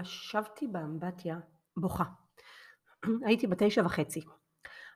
ישבתי 0.00 0.66
באמבטיה 0.66 1.38
בוכה. 1.76 2.04
הייתי 3.26 3.46
בת 3.46 3.62
תשע 3.62 3.82
וחצי. 3.84 4.20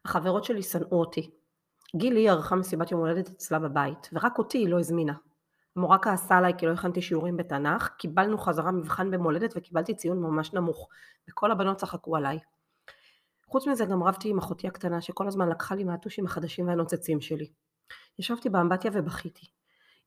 החברות 0.05 0.45
שלי 0.45 0.63
שנאו 0.63 1.01
אותי. 1.01 1.31
גילי 1.97 2.29
ערכה 2.29 2.57
מסיבת 2.57 2.91
יום 2.91 3.01
הולדת 3.01 3.29
אצלה 3.29 3.59
בבית, 3.59 4.11
ורק 4.13 4.39
אותי 4.39 4.59
היא 4.59 4.69
לא 4.69 4.79
הזמינה. 4.79 5.15
המורה 5.77 5.99
כעסה 5.99 6.37
עליי 6.37 6.53
כי 6.59 6.67
לא 6.67 6.73
הכנתי 6.73 7.03
שיעורים 7.03 7.37
בתנ"ך, 7.37 7.89
קיבלנו 7.89 8.39
חזרה 8.39 8.73
מבחן 8.73 9.11
במולדת 9.11 9.53
וקיבלתי 9.57 9.95
ציון 9.95 10.23
ממש 10.23 10.53
נמוך, 10.53 10.89
וכל 11.31 11.51
הבנות 11.51 11.77
צחקו 11.77 12.17
עליי. 12.17 12.39
חוץ 13.47 13.67
מזה 13.67 13.85
גם 13.85 14.03
רבתי 14.03 14.29
עם 14.29 14.39
אחותי 14.39 14.69
הקטנה 14.69 15.01
שכל 15.01 15.29
הזמן 15.29 15.49
לקחה 15.49 15.75
לי 15.75 15.85
מהטושים 15.85 16.27
החדשים 16.27 16.69
והנוצצים 16.69 17.21
שלי. 17.21 17.53
ישבתי 18.19 18.49
באמבטיה 18.49 18.91
ובכיתי. 18.95 19.47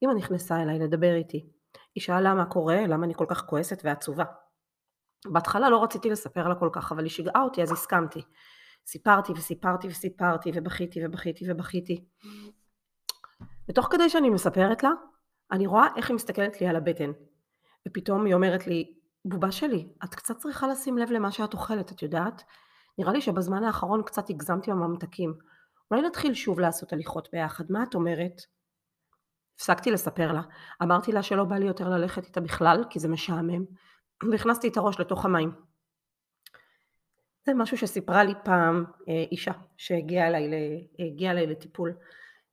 אמא 0.03 0.13
נכנסה 0.13 0.61
אליי 0.61 0.79
לדבר 0.79 1.15
איתי. 1.15 1.49
היא 1.95 2.01
שאלה 2.01 2.33
מה 2.33 2.45
קורה, 2.45 2.87
למה 2.87 3.05
אני 3.05 3.13
כל 3.13 3.25
כך 3.29 3.45
כועסת 3.45 3.81
ועצובה. 3.83 4.23
בהתחלה 5.25 5.69
לא 5.69 5.83
רציתי 5.83 6.09
לספר 6.09 6.47
לה 6.47 6.55
כל 6.55 6.69
כך, 6.73 6.91
אבל 6.91 7.03
היא 7.03 7.11
שיגעה 7.11 7.41
אותי 7.43 7.61
אז 7.61 7.71
הסכמתי. 7.71 8.21
סיפרתי 8.87 9.33
וסיפרתי 9.35 9.87
וסיפרתי 9.87 10.51
ובכיתי 10.55 11.05
ובכיתי 11.05 11.51
ובכיתי. 11.51 12.05
ותוך 13.69 13.87
כדי 13.91 14.09
שאני 14.09 14.29
מספרת 14.29 14.83
לה, 14.83 14.91
אני 15.51 15.67
רואה 15.67 15.87
איך 15.95 16.09
היא 16.09 16.15
מסתכלת 16.15 16.61
לי 16.61 16.67
על 16.67 16.75
הבטן. 16.75 17.11
ופתאום 17.87 18.25
היא 18.25 18.33
אומרת 18.33 18.67
לי, 18.67 18.93
בובה 19.25 19.51
שלי, 19.51 19.87
את 20.03 20.15
קצת 20.15 20.37
צריכה 20.37 20.67
לשים 20.67 20.97
לב 20.97 21.11
למה 21.11 21.31
שאת 21.31 21.53
אוכלת, 21.53 21.91
את 21.91 22.01
יודעת? 22.01 22.43
נראה 22.97 23.13
לי 23.13 23.21
שבזמן 23.21 23.63
האחרון 23.63 24.03
קצת 24.03 24.29
הגזמתי 24.29 24.71
בממתקים. 24.71 25.33
אולי 25.91 26.01
נתחיל 26.01 26.33
שוב 26.33 26.59
לעשות 26.59 26.93
הליכות 26.93 27.27
ביחד, 27.31 27.63
מה 27.69 27.83
את 27.83 27.95
אומרת? 27.95 28.41
הפסקתי 29.55 29.91
לספר 29.91 30.31
לה. 30.31 30.41
אמרתי 30.83 31.11
לה 31.11 31.23
שלא 31.23 31.43
בא 31.43 31.55
לי 31.55 31.65
יותר 31.65 31.89
ללכת 31.89 32.25
איתה 32.25 32.41
בכלל, 32.41 32.83
כי 32.89 32.99
זה 32.99 33.07
משעמם, 33.07 33.65
והכנסתי 34.31 34.67
את 34.67 34.77
הראש 34.77 34.99
לתוך 34.99 35.25
המים. 35.25 35.51
זה 37.45 37.53
משהו 37.53 37.77
שסיפרה 37.77 38.23
לי 38.23 38.33
פעם 38.43 38.85
אה, 39.09 39.23
אישה 39.31 39.51
שהגיעה 39.77 40.27
אליי, 40.27 40.49
הגיעה 40.99 41.31
אליי 41.31 41.47
לטיפול 41.47 41.93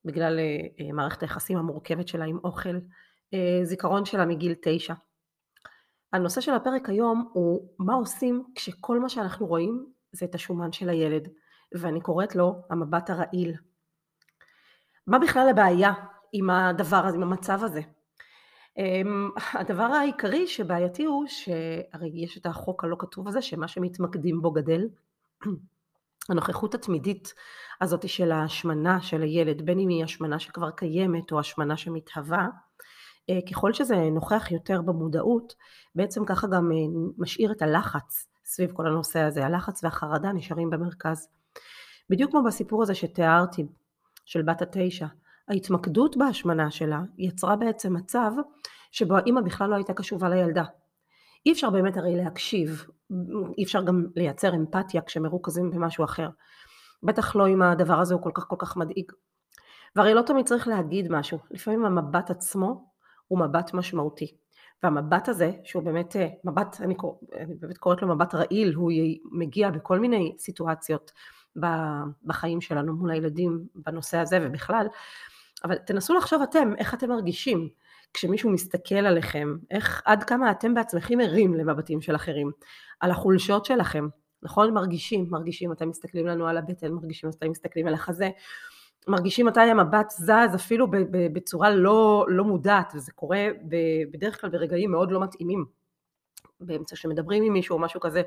בגלל 0.05 0.39
אה, 0.39 0.91
מערכת 0.93 1.21
היחסים 1.21 1.57
המורכבת 1.57 2.07
שלה 2.07 2.25
עם 2.25 2.39
אוכל, 2.43 2.75
אה, 3.33 3.59
זיכרון 3.63 4.05
שלה 4.05 4.25
מגיל 4.25 4.55
תשע. 4.61 4.93
הנושא 6.13 6.41
של 6.41 6.53
הפרק 6.53 6.89
היום 6.89 7.29
הוא 7.33 7.69
מה 7.79 7.93
עושים 7.93 8.43
כשכל 8.55 8.99
מה 8.99 9.09
שאנחנו 9.09 9.45
רואים 9.45 9.85
זה 10.11 10.25
את 10.25 10.35
השומן 10.35 10.71
של 10.71 10.89
הילד, 10.89 11.29
ואני 11.71 12.01
קוראת 12.01 12.35
לו 12.35 12.55
המבט 12.69 13.09
הרעיל. 13.09 13.55
מה 15.07 15.19
בכלל 15.19 15.47
הבעיה 15.49 15.93
עם 16.33 16.49
הדבר 16.49 17.05
הזה, 17.05 17.17
עם 17.17 17.23
המצב 17.23 17.63
הזה? 17.63 17.81
אמ, 18.77 19.29
הדבר 19.53 19.83
העיקרי 19.83 20.47
שבעייתי 20.47 21.05
הוא 21.05 21.25
שהרי 21.27 22.11
יש 22.13 22.37
את 22.37 22.45
החוק 22.45 22.83
הלא 22.83 22.95
כתוב 22.99 23.27
הזה 23.27 23.41
שמה 23.41 23.67
שמתמקדים 23.67 24.41
בו 24.41 24.51
גדל. 24.51 24.87
הנוכחות 26.29 26.75
התמידית 26.75 27.33
הזאת 27.81 28.09
של 28.09 28.31
ההשמנה 28.31 29.01
של 29.01 29.21
הילד, 29.21 29.61
בין 29.61 29.79
אם 29.79 29.89
היא 29.89 30.03
השמנה 30.03 30.39
שכבר 30.39 30.71
קיימת 30.71 31.31
או 31.31 31.39
השמנה 31.39 31.77
שמתהווה, 31.77 32.47
אה, 33.29 33.39
ככל 33.51 33.73
שזה 33.73 33.95
נוכח 33.95 34.51
יותר 34.51 34.81
במודעות, 34.81 35.53
בעצם 35.95 36.25
ככה 36.25 36.47
גם 36.47 36.71
אה, 36.71 36.77
משאיר 37.17 37.51
את 37.51 37.61
הלחץ 37.61 38.27
סביב 38.45 38.71
כל 38.71 38.87
הנושא 38.87 39.19
הזה, 39.19 39.45
הלחץ 39.45 39.83
והחרדה 39.83 40.31
נשארים 40.31 40.69
במרכז. 40.69 41.27
בדיוק 42.09 42.31
כמו 42.31 42.43
בסיפור 42.43 42.83
הזה 42.83 42.95
שתיארתי, 42.95 43.65
של 44.25 44.41
בת 44.41 44.61
התשע, 44.61 45.05
ההתמקדות 45.49 46.17
בהשמנה 46.17 46.71
שלה 46.71 47.01
יצרה 47.17 47.55
בעצם 47.55 47.93
מצב 47.93 48.31
שבו 48.91 49.17
האימא 49.17 49.41
בכלל 49.41 49.69
לא 49.69 49.75
הייתה 49.75 49.93
קשובה 49.93 50.29
לילדה. 50.29 50.63
אי 51.45 51.51
אפשר 51.51 51.69
באמת 51.69 51.97
הרי 51.97 52.15
להקשיב, 52.15 52.85
אי 53.57 53.63
אפשר 53.63 53.83
גם 53.83 54.05
לייצר 54.15 54.55
אמפתיה 54.55 55.01
כשמרוכזים 55.01 55.71
במשהו 55.71 56.03
אחר. 56.03 56.29
בטח 57.03 57.35
לא 57.35 57.47
אם 57.47 57.61
הדבר 57.61 57.99
הזה 57.99 58.13
הוא 58.13 58.23
כל 58.23 58.31
כך 58.33 58.47
כל 58.47 58.55
כך 58.59 58.77
מדאיג. 58.77 59.11
והרי 59.95 60.13
לא 60.13 60.21
תמיד 60.21 60.45
צריך 60.45 60.67
להגיד 60.67 61.11
משהו, 61.11 61.39
לפעמים 61.51 61.85
המבט 61.85 62.29
עצמו 62.29 62.85
הוא 63.27 63.39
מבט 63.39 63.73
משמעותי. 63.73 64.37
והמבט 64.83 65.29
הזה, 65.29 65.51
שהוא 65.63 65.83
באמת 65.83 66.15
אה, 66.15 66.27
מבט, 66.43 66.77
אני, 66.81 66.95
קורא, 66.95 67.15
אני 67.37 67.55
באמת 67.55 67.77
קוראת 67.77 68.01
לו 68.01 68.15
מבט 68.15 68.35
רעיל, 68.35 68.73
הוא 68.73 68.91
מגיע 69.31 69.71
בכל 69.71 69.99
מיני 69.99 70.35
סיטואציות 70.39 71.11
בחיים 72.23 72.61
שלנו 72.61 72.95
מול 72.95 73.11
הילדים 73.11 73.67
בנושא 73.75 74.17
הזה 74.17 74.39
ובכלל, 74.41 74.87
אבל 75.63 75.77
תנסו 75.77 76.13
לחשוב 76.13 76.41
אתם, 76.41 76.73
איך 76.77 76.93
אתם 76.93 77.09
מרגישים 77.09 77.69
כשמישהו 78.13 78.49
מסתכל 78.49 78.95
עליכם, 78.95 79.55
איך 79.71 80.01
עד 80.05 80.23
כמה 80.23 80.51
אתם 80.51 80.73
בעצמכם 80.73 81.19
ערים 81.19 81.53
למבטים 81.53 82.01
של 82.01 82.15
אחרים, 82.15 82.51
על 82.99 83.11
החולשות 83.11 83.65
שלכם, 83.65 84.07
נכון? 84.43 84.73
מרגישים, 84.73 85.27
מרגישים, 85.29 85.71
אתם 85.71 85.89
מסתכלים 85.89 86.27
לנו 86.27 86.47
על 86.47 86.57
הבטן, 86.57 86.91
מרגישים 86.91 87.29
אתם 87.29 87.51
מסתכלים 87.51 87.87
על 87.87 87.93
החזה, 87.93 88.29
מרגישים 89.07 89.45
מתי 89.45 89.59
המבט 89.59 90.09
זז 90.09 90.55
אפילו 90.55 90.87
בצורה 91.33 91.69
לא, 91.69 92.25
לא 92.29 92.43
מודעת, 92.43 92.93
וזה 92.95 93.11
קורה 93.11 93.47
בדרך 94.11 94.41
כלל 94.41 94.49
ברגעים 94.49 94.91
מאוד 94.91 95.11
לא 95.11 95.19
מתאימים. 95.19 95.82
באמצע 96.65 96.95
שמדברים 96.95 97.43
עם 97.43 97.53
מישהו 97.53 97.73
או 97.73 97.79
משהו 97.79 97.99
כזה, 97.99 98.21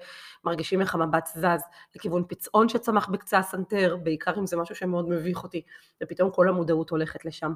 מרגישים 0.45 0.81
איך 0.81 0.95
המבט 0.95 1.27
זז 1.27 1.63
לכיוון 1.97 2.25
פצעון 2.29 2.69
שצמח 2.69 3.09
בקצה 3.09 3.39
הסנטר, 3.39 3.97
בעיקר 4.03 4.39
אם 4.39 4.47
זה 4.47 4.57
משהו 4.57 4.75
שמאוד 4.75 5.09
מביך 5.09 5.43
אותי, 5.43 5.63
ופתאום 6.03 6.31
כל 6.31 6.49
המודעות 6.49 6.91
הולכת 6.91 7.25
לשם. 7.25 7.53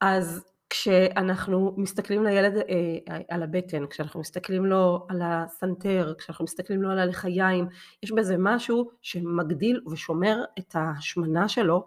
אז 0.00 0.44
כשאנחנו 0.70 1.74
מסתכלים 1.76 2.24
לילד 2.24 2.56
אה, 2.56 3.18
על 3.30 3.42
הבטן, 3.42 3.86
כשאנחנו 3.86 4.20
מסתכלים 4.20 4.66
לו 4.66 5.06
על 5.08 5.22
הסנטר, 5.24 6.14
כשאנחנו 6.18 6.44
מסתכלים 6.44 6.82
לו 6.82 6.90
על 6.90 6.98
הלחיים, 6.98 7.68
יש 8.02 8.12
בזה 8.12 8.36
משהו 8.38 8.90
שמגדיל 9.02 9.80
ושומר 9.92 10.44
את 10.58 10.76
ההשמנה 10.76 11.48
שלו 11.48 11.86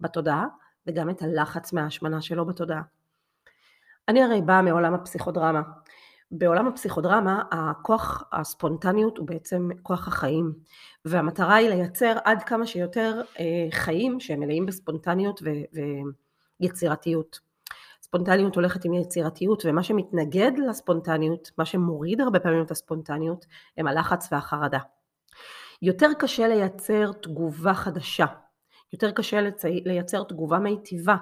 בתודעה, 0.00 0.46
וגם 0.86 1.10
את 1.10 1.22
הלחץ 1.22 1.72
מההשמנה 1.72 2.22
שלו 2.22 2.46
בתודעה. 2.46 2.82
אני 4.08 4.22
הרי 4.22 4.42
באה 4.42 4.62
מעולם 4.62 4.94
הפסיכודרמה. 4.94 5.62
בעולם 6.32 6.66
הפסיכודרמה 6.66 7.42
הכוח 7.50 8.24
הספונטניות 8.32 9.18
הוא 9.18 9.26
בעצם 9.26 9.68
כוח 9.82 10.08
החיים 10.08 10.52
והמטרה 11.04 11.54
היא 11.54 11.68
לייצר 11.68 12.16
עד 12.24 12.42
כמה 12.42 12.66
שיותר 12.66 13.22
אה, 13.40 13.44
חיים 13.70 14.20
שהם 14.20 14.40
מלאים 14.40 14.66
בספונטניות 14.66 15.42
ויצירתיות. 16.60 17.40
ספונטניות 18.02 18.54
הולכת 18.54 18.84
עם 18.84 18.94
יצירתיות 18.94 19.62
ומה 19.66 19.82
שמתנגד 19.82 20.52
לספונטניות, 20.68 21.50
מה 21.58 21.64
שמוריד 21.64 22.20
הרבה 22.20 22.40
פעמים 22.40 22.62
את 22.62 22.70
הספונטניות 22.70 23.46
הם 23.76 23.86
הלחץ 23.86 24.28
והחרדה. 24.32 24.78
יותר 25.82 26.08
קשה 26.18 26.48
לייצר 26.48 27.12
תגובה 27.12 27.74
חדשה, 27.74 28.26
יותר 28.92 29.10
קשה 29.10 29.40
לייצר 29.64 30.22
תגובה 30.22 30.58
מיטיבה 30.58 31.16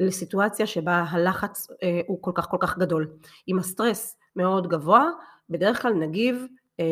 לסיטואציה 0.00 0.66
שבה 0.66 1.04
הלחץ 1.10 1.68
אה, 1.82 2.00
הוא 2.06 2.22
כל 2.22 2.32
כך 2.34 2.48
כל 2.48 2.56
כך 2.60 2.78
גדול. 2.78 3.10
אם 3.48 3.58
הסטרס 3.58 4.19
מאוד 4.36 4.68
גבוה, 4.68 5.10
בדרך 5.50 5.82
כלל 5.82 5.92
נגיב 5.92 6.46
אה, 6.80 6.84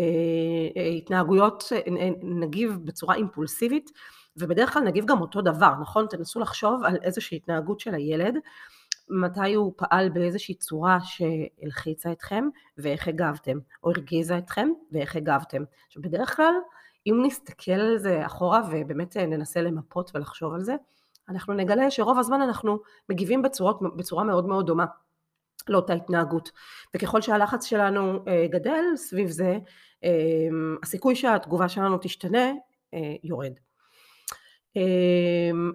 אה, 0.76 0.88
התנהגויות, 0.88 1.64
אה, 1.72 2.10
נגיב 2.22 2.78
בצורה 2.84 3.14
אימפולסיבית, 3.14 3.90
ובדרך 4.36 4.72
כלל 4.72 4.82
נגיב 4.82 5.04
גם 5.06 5.20
אותו 5.20 5.42
דבר, 5.42 5.72
נכון? 5.80 6.06
תנסו 6.10 6.40
לחשוב 6.40 6.84
על 6.84 6.96
איזושהי 7.02 7.36
התנהגות 7.36 7.80
של 7.80 7.94
הילד, 7.94 8.38
מתי 9.10 9.54
הוא 9.54 9.72
פעל 9.76 10.08
באיזושהי 10.08 10.54
צורה 10.54 10.98
שהלחיצה 11.02 12.12
אתכם 12.12 12.44
ואיך 12.78 13.08
הגבתם, 13.08 13.58
או 13.84 13.90
הרגיזה 13.90 14.38
אתכם 14.38 14.68
ואיך 14.92 15.16
הגבתם. 15.16 15.62
עכשיו 15.86 16.02
בדרך 16.02 16.36
כלל, 16.36 16.54
אם 17.06 17.20
נסתכל 17.26 17.72
על 17.72 17.98
זה 17.98 18.26
אחורה 18.26 18.60
ובאמת 18.70 19.16
ננסה 19.16 19.62
למפות 19.62 20.10
ולחשוב 20.14 20.54
על 20.54 20.62
זה, 20.62 20.76
אנחנו 21.28 21.54
נגלה 21.54 21.90
שרוב 21.90 22.18
הזמן 22.18 22.40
אנחנו 22.40 22.78
מגיבים 23.08 23.42
בצורות, 23.42 23.78
בצורה 23.96 24.24
מאוד 24.24 24.46
מאוד 24.46 24.66
דומה. 24.66 24.84
לאותה 25.70 25.92
התנהגות. 25.92 26.50
וככל 26.96 27.20
שהלחץ 27.20 27.64
שלנו 27.64 28.24
אה, 28.28 28.46
גדל 28.50 28.84
סביב 28.96 29.28
זה, 29.28 29.58
אה, 30.04 30.10
הסיכוי 30.82 31.16
שהתגובה 31.16 31.68
שלנו 31.68 31.98
תשתנה 32.00 32.52
אה, 32.94 33.14
יורד. 33.22 33.52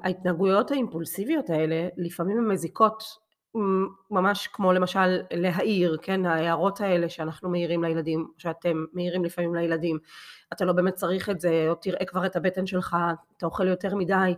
ההתנהגויות 0.04 0.72
האימפולסיביות 0.72 1.50
האלה 1.50 1.88
לפעמים 1.98 2.38
הן 2.38 2.48
מזיקות 2.48 3.04
ממש 4.12 4.48
כמו 4.48 4.74
למשל 4.74 5.22
להעיר, 5.34 5.98
כן, 6.01 6.25
ההערות 6.25 6.81
האלה 6.81 7.10
שאנחנו 7.10 7.50
מעירים 7.50 7.84
לילדים, 7.84 8.28
שאתם 8.38 8.86
מעירים 8.94 9.25
לפעמים 9.25 9.56
לילדים, 9.56 9.98
אתה 10.54 10.66
לא 10.66 10.74
באמת 10.74 10.94
צריך 10.94 11.30
את 11.30 11.39
זה, 11.39 11.66
או 11.69 11.75
תראה 11.75 12.06
כבר 12.06 12.25
את 12.25 12.36
הבטן 12.36 12.66
שלך, 12.66 12.98
אתה 13.38 13.46
אוכל 13.46 13.68
יותר 13.68 13.96
מדי, 13.96 14.34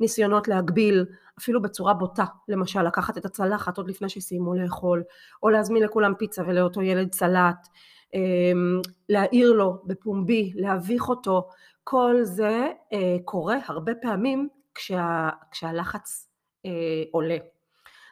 ניסיונות 0.00 0.48
להגביל, 0.48 1.06
אפילו 1.38 1.62
בצורה 1.62 1.94
בוטה, 1.94 2.24
למשל 2.48 2.82
לקחת 2.82 3.18
את 3.18 3.24
הצלחת 3.24 3.76
עוד 3.76 3.88
לפני 3.88 4.08
שסיימו 4.08 4.54
לאכול, 4.54 5.02
או 5.42 5.48
להזמין 5.48 5.82
לכולם 5.82 6.14
פיצה 6.18 6.42
ולאותו 6.46 6.82
ילד 6.82 7.14
סלט, 7.14 7.68
אמ, 8.14 8.80
להעיר 9.08 9.52
לו 9.52 9.82
בפומבי, 9.84 10.52
להביך 10.56 11.08
אותו, 11.08 11.48
כל 11.84 12.16
זה 12.22 12.66
אה, 12.92 13.16
קורה 13.24 13.56
הרבה 13.66 13.92
פעמים 14.02 14.48
כשה, 14.74 15.28
כשהלחץ 15.50 16.28
אה, 16.66 16.70
עולה. 17.10 17.36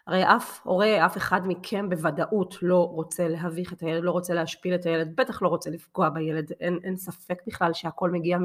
הרי 0.07 0.25
אף 0.25 0.61
הורה, 0.63 1.07
אף 1.07 1.17
אחד 1.17 1.41
מכם 1.45 1.89
בוודאות 1.91 2.55
לא 2.63 2.89
רוצה 2.93 3.29
להביך 3.29 3.73
את 3.73 3.81
הילד, 3.81 4.05
לא 4.05 4.11
רוצה 4.11 4.35
להשפיל 4.35 4.75
את 4.75 4.87
הילד, 4.87 5.13
בטח 5.17 5.43
לא 5.43 5.49
רוצה 5.49 5.71
לפגוע 5.71 6.09
בילד, 6.09 6.53
אין, 6.61 6.79
אין 6.85 6.97
ספק 6.97 7.39
בכלל 7.47 7.73
שהכל 7.73 8.11
מגיע 8.11 8.39
מ, 8.39 8.45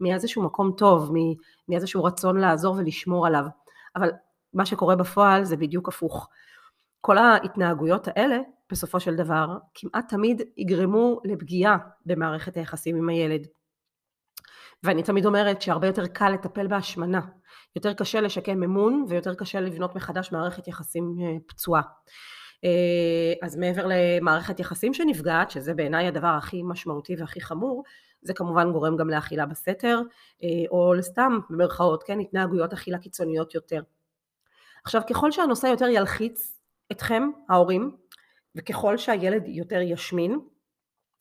מאיזשהו 0.00 0.42
מקום 0.42 0.72
טוב, 0.76 1.12
מאיזשהו 1.68 2.04
רצון 2.04 2.36
לעזור 2.36 2.76
ולשמור 2.76 3.26
עליו. 3.26 3.44
אבל 3.96 4.10
מה 4.54 4.66
שקורה 4.66 4.96
בפועל 4.96 5.44
זה 5.44 5.56
בדיוק 5.56 5.88
הפוך. 5.88 6.28
כל 7.00 7.18
ההתנהגויות 7.18 8.08
האלה, 8.08 8.38
בסופו 8.72 9.00
של 9.00 9.16
דבר, 9.16 9.46
כמעט 9.74 10.08
תמיד 10.08 10.42
יגרמו 10.56 11.20
לפגיעה 11.24 11.76
במערכת 12.06 12.56
היחסים 12.56 12.96
עם 12.96 13.08
הילד. 13.08 13.46
ואני 14.82 15.02
תמיד 15.02 15.26
אומרת 15.26 15.62
שהרבה 15.62 15.86
יותר 15.86 16.06
קל 16.06 16.30
לטפל 16.30 16.66
בהשמנה, 16.66 17.20
יותר 17.76 17.92
קשה 17.92 18.20
לשקם 18.20 18.62
אמון 18.62 19.04
ויותר 19.08 19.34
קשה 19.34 19.60
לבנות 19.60 19.96
מחדש 19.96 20.32
מערכת 20.32 20.68
יחסים 20.68 21.16
אה, 21.22 21.36
פצועה. 21.46 21.82
אה, 22.64 23.46
אז 23.46 23.56
מעבר 23.56 23.86
למערכת 23.88 24.60
יחסים 24.60 24.94
שנפגעת, 24.94 25.50
שזה 25.50 25.74
בעיניי 25.74 26.06
הדבר 26.06 26.26
הכי 26.38 26.62
משמעותי 26.62 27.16
והכי 27.18 27.40
חמור, 27.40 27.82
זה 28.24 28.34
כמובן 28.34 28.72
גורם 28.72 28.96
גם 28.96 29.10
לאכילה 29.10 29.46
בסתר, 29.46 30.00
אה, 30.42 30.48
או 30.70 30.94
לסתם, 30.94 31.38
במרכאות, 31.50 32.02
כן, 32.02 32.20
התנהגויות 32.20 32.72
אכילה 32.72 32.98
קיצוניות 32.98 33.54
יותר. 33.54 33.82
עכשיו, 34.84 35.02
ככל 35.10 35.30
שהנושא 35.32 35.66
יותר 35.66 35.88
ילחיץ 35.88 36.58
אתכם, 36.92 37.30
ההורים, 37.48 37.96
וככל 38.54 38.96
שהילד 38.96 39.42
יותר 39.46 39.80
ישמין, 39.80 40.40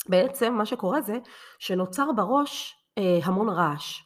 בעצם 0.10 0.54
מה 0.54 0.66
שקורה 0.66 1.02
זה 1.02 1.18
שנוצר 1.60 2.12
בראש 2.16 2.76
אה, 2.98 3.20
המון 3.24 3.50
רעש. 3.50 4.02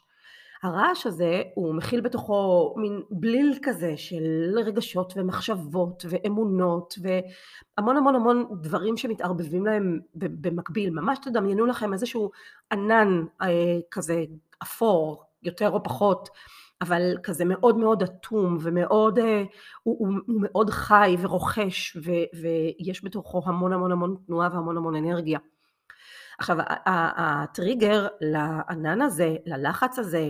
הרעש 0.64 1.08
הזה 1.08 1.42
הוא 1.54 1.76
מכיל 1.76 2.02
בתוכו 2.02 2.74
מין 2.78 3.02
בליל 3.12 3.60
כזה 3.64 3.98
של 3.98 4.24
רגשות 4.66 5.14
ומחשבות 5.16 6.06
ואמונות 6.10 6.94
והמון 7.02 7.98
המון 7.98 8.16
המון 8.16 8.46
דברים 8.62 8.98
שמתערבבים 8.98 9.66
להם 9.66 10.00
במקביל. 10.16 10.90
ממש 10.90 11.20
תדמיינו 11.22 11.66
לכם 11.66 11.94
איזשהו 11.94 12.32
ענן 12.72 13.24
אה, 13.42 13.80
כזה 13.92 14.24
אפור, 14.64 15.24
יותר 15.44 15.70
או 15.70 15.84
פחות, 15.84 16.30
אבל 16.82 17.18
כזה 17.24 17.46
מאוד 17.46 17.78
מאוד 17.78 18.04
אטום 18.04 18.58
ומאוד, 18.62 19.20
אה, 19.20 19.44
הוא, 19.84 19.98
הוא, 20.00 20.14
הוא 20.28 20.42
מאוד 20.42 20.70
חי 20.70 21.16
ורוכש 21.20 21.98
ו, 21.98 22.12
ויש 22.34 23.06
בתוכו 23.06 23.42
המון 23.46 23.74
המון 23.74 23.92
המון 23.92 24.16
תנועה 24.26 24.50
והמון 24.54 24.78
המון 24.78 24.96
אנרגיה. 24.96 25.40
עכשיו 26.38 26.58
הטריגר 26.86 28.08
לענן 28.22 29.02
הזה, 29.02 29.36
ללחץ 29.46 30.00
הזה, 30.00 30.30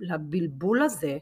לבלבול 0.00 0.82
הזה, 0.82 1.18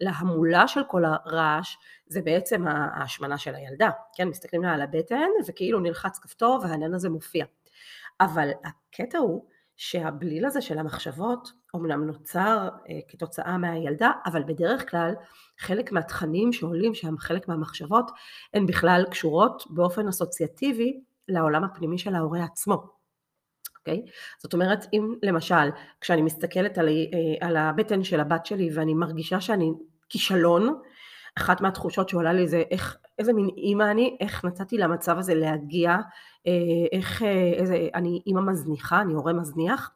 להמולה 0.00 0.68
של 0.68 0.80
כל 0.88 1.04
הרעש, 1.04 1.76
זה 2.06 2.22
בעצם 2.22 2.66
ההשמנה 2.68 3.38
של 3.38 3.54
הילדה, 3.54 3.90
כן, 4.14 4.28
מסתכלים 4.28 4.62
לה 4.62 4.72
על 4.72 4.82
הבטן 4.82 5.28
וכאילו 5.48 5.80
נלחץ 5.80 6.18
כפתור 6.18 6.60
והענן 6.62 6.94
הזה 6.94 7.10
מופיע. 7.10 7.44
אבל 8.20 8.50
הקטע 8.64 9.18
הוא 9.18 9.44
שהבליל 9.76 10.46
הזה 10.46 10.60
של 10.60 10.78
המחשבות 10.78 11.48
אומנם 11.74 12.04
נוצר 12.04 12.68
אה, 12.88 12.98
כתוצאה 13.08 13.58
מהילדה, 13.58 14.10
אבל 14.26 14.42
בדרך 14.42 14.90
כלל 14.90 15.14
חלק 15.58 15.92
מהתכנים 15.92 16.52
שעולים 16.52 16.94
שם, 16.94 17.18
חלק 17.18 17.48
מהמחשבות, 17.48 18.10
הן 18.54 18.66
בכלל 18.66 19.04
קשורות 19.10 19.62
באופן 19.70 20.08
אסוציאטיבי 20.08 21.00
לעולם 21.28 21.64
הפנימי 21.64 21.98
של 21.98 22.14
ההורה 22.14 22.44
עצמו. 22.44 22.95
אוקיי? 23.86 24.02
זאת 24.38 24.54
אומרת, 24.54 24.86
אם 24.92 25.14
למשל, 25.22 25.70
כשאני 26.00 26.22
מסתכלת 26.22 26.78
על, 26.78 26.88
אה, 26.88 27.46
על 27.46 27.56
הבטן 27.56 28.04
של 28.04 28.20
הבת 28.20 28.46
שלי 28.46 28.70
ואני 28.74 28.94
מרגישה 28.94 29.40
שאני 29.40 29.72
כישלון, 30.08 30.80
אחת 31.38 31.60
מהתחושות 31.60 32.08
שעולה 32.08 32.32
לי 32.32 32.48
זה 32.48 32.62
איך, 32.70 32.96
איזה 33.18 33.32
מין 33.32 33.48
אימא 33.56 33.90
אני, 33.90 34.16
איך 34.20 34.44
נתתי 34.44 34.78
למצב 34.78 35.18
הזה 35.18 35.34
להגיע, 35.34 35.96
אה, 36.46 36.52
איך, 36.92 37.22
אה, 37.22 37.52
איזה, 37.52 37.88
אני 37.94 38.20
אימא 38.26 38.40
מזניחה, 38.40 39.00
אני 39.00 39.12
הורה 39.12 39.32
מזניח. 39.32 39.90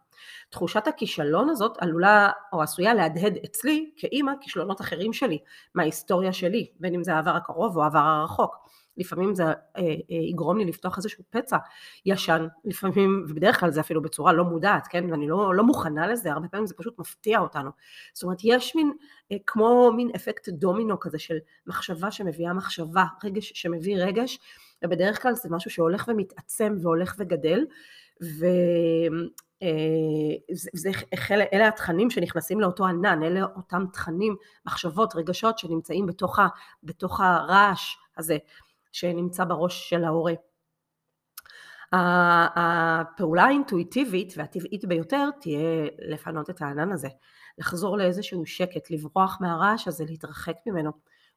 תחושת 0.50 0.86
הכישלון 0.86 1.48
הזאת 1.48 1.76
עלולה 1.80 2.30
או 2.52 2.62
עשויה 2.62 2.94
להדהד 2.94 3.38
אצלי 3.44 3.90
כאימא 3.96 4.32
כישלונות 4.40 4.80
אחרים 4.80 5.12
שלי, 5.12 5.38
מההיסטוריה 5.74 6.32
שלי, 6.32 6.70
בין 6.80 6.94
אם 6.94 7.04
זה 7.04 7.14
העבר 7.14 7.36
הקרוב 7.36 7.76
או 7.76 7.82
העבר 7.82 7.98
הרחוק. 7.98 8.56
לפעמים 8.96 9.34
זה 9.34 9.44
אה, 9.44 9.52
אה, 9.76 9.84
יגרום 10.10 10.58
לי 10.58 10.64
לפתוח 10.64 10.96
איזשהו 10.96 11.24
פצע 11.30 11.56
ישן, 12.06 12.46
לפעמים, 12.64 13.24
ובדרך 13.28 13.60
כלל 13.60 13.70
זה 13.70 13.80
אפילו 13.80 14.02
בצורה 14.02 14.32
לא 14.32 14.44
מודעת, 14.44 14.86
כן, 14.86 15.10
ואני 15.10 15.28
לא, 15.28 15.54
לא 15.54 15.64
מוכנה 15.64 16.06
לזה, 16.06 16.32
הרבה 16.32 16.48
פעמים 16.48 16.66
זה 16.66 16.74
פשוט 16.74 16.98
מפתיע 16.98 17.38
אותנו. 17.38 17.70
זאת 18.14 18.22
אומרת, 18.22 18.38
יש 18.44 18.76
מין, 18.76 18.92
אה, 19.32 19.36
כמו 19.46 19.92
מין 19.96 20.10
אפקט 20.16 20.48
דומינו 20.48 21.00
כזה 21.00 21.18
של 21.18 21.36
מחשבה 21.66 22.10
שמביאה 22.10 22.52
מחשבה, 22.52 23.04
רגש 23.24 23.52
שמביא 23.54 23.96
רגש, 23.98 24.38
ובדרך 24.84 25.22
כלל 25.22 25.34
זה 25.34 25.48
משהו 25.52 25.70
שהולך 25.70 26.04
ומתעצם 26.08 26.74
והולך 26.82 27.14
וגדל, 27.18 27.64
ו... 28.22 28.46
זה, 30.52 30.70
זה, 30.74 30.90
אלה 31.52 31.68
התכנים 31.68 32.10
שנכנסים 32.10 32.60
לאותו 32.60 32.86
ענן, 32.86 33.22
אלה 33.22 33.42
אותם 33.56 33.84
תכנים, 33.92 34.36
מחשבות, 34.66 35.14
רגשות 35.16 35.58
שנמצאים 35.58 36.06
בתוך, 36.06 36.38
ה, 36.38 36.48
בתוך 36.82 37.20
הרעש 37.20 37.96
הזה. 38.16 38.36
שנמצא 38.92 39.44
בראש 39.44 39.90
של 39.90 40.04
ההורה. 40.04 40.32
הפעולה 41.92 43.44
האינטואיטיבית 43.44 44.34
והטבעית 44.36 44.84
ביותר 44.84 45.28
תהיה 45.40 45.88
לפנות 45.98 46.50
את 46.50 46.62
הענן 46.62 46.92
הזה, 46.92 47.08
לחזור 47.58 47.98
לאיזשהו 47.98 48.46
שקט, 48.46 48.90
לברוח 48.90 49.38
מהרעש 49.40 49.88
הזה, 49.88 50.04
להתרחק 50.04 50.56
ממנו. 50.66 50.90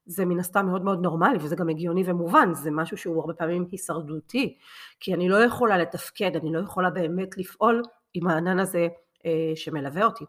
זה 0.05 0.25
מן 0.25 0.39
הסתם 0.39 0.65
מאוד 0.65 0.83
מאוד 0.83 1.01
נורמלי 1.01 1.37
וזה 1.41 1.55
גם 1.55 1.69
הגיוני 1.69 2.03
ומובן, 2.05 2.53
זה 2.53 2.71
משהו 2.71 2.97
שהוא 2.97 3.21
הרבה 3.21 3.33
פעמים 3.33 3.65
הישרדותי, 3.71 4.57
כי 4.99 5.13
אני 5.13 5.29
לא 5.29 5.37
יכולה 5.37 5.77
לתפקד, 5.77 6.35
אני 6.35 6.53
לא 6.53 6.59
יכולה 6.59 6.89
באמת 6.89 7.37
לפעול 7.37 7.83
עם 8.13 8.27
הענן 8.27 8.59
הזה 8.59 8.87
אה, 9.25 9.51
שמלווה 9.55 10.05
אותי. 10.05 10.25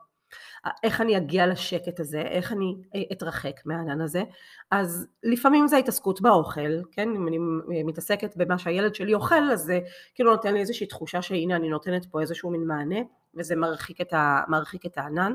איך 0.82 1.00
אני 1.00 1.16
אגיע 1.16 1.46
לשקט 1.46 2.00
הזה, 2.00 2.20
איך 2.20 2.52
אני 2.52 2.74
אה, 2.94 3.02
אתרחק 3.12 3.60
מהענן 3.64 4.00
הזה, 4.00 4.22
אז 4.70 5.06
לפעמים 5.22 5.66
זה 5.66 5.76
ההתעסקות 5.76 6.20
באוכל, 6.20 6.82
כן, 6.92 7.08
אם 7.16 7.28
אני 7.28 7.38
מתעסקת 7.82 8.36
במה 8.36 8.58
שהילד 8.58 8.94
שלי 8.94 9.14
אוכל, 9.14 9.50
אז 9.52 9.60
זה 9.60 9.80
כאילו 10.14 10.30
נותן 10.30 10.54
לי 10.54 10.60
איזושהי 10.60 10.86
תחושה 10.86 11.22
שהנה 11.22 11.56
אני 11.56 11.68
נותנת 11.68 12.06
פה 12.10 12.20
איזשהו 12.20 12.50
מין 12.50 12.64
מענה, 12.64 12.98
וזה 13.36 13.56
מרחיק 13.56 14.00
את, 14.00 14.12
ה, 14.12 14.40
מרחיק 14.48 14.86
את 14.86 14.98
הענן, 14.98 15.32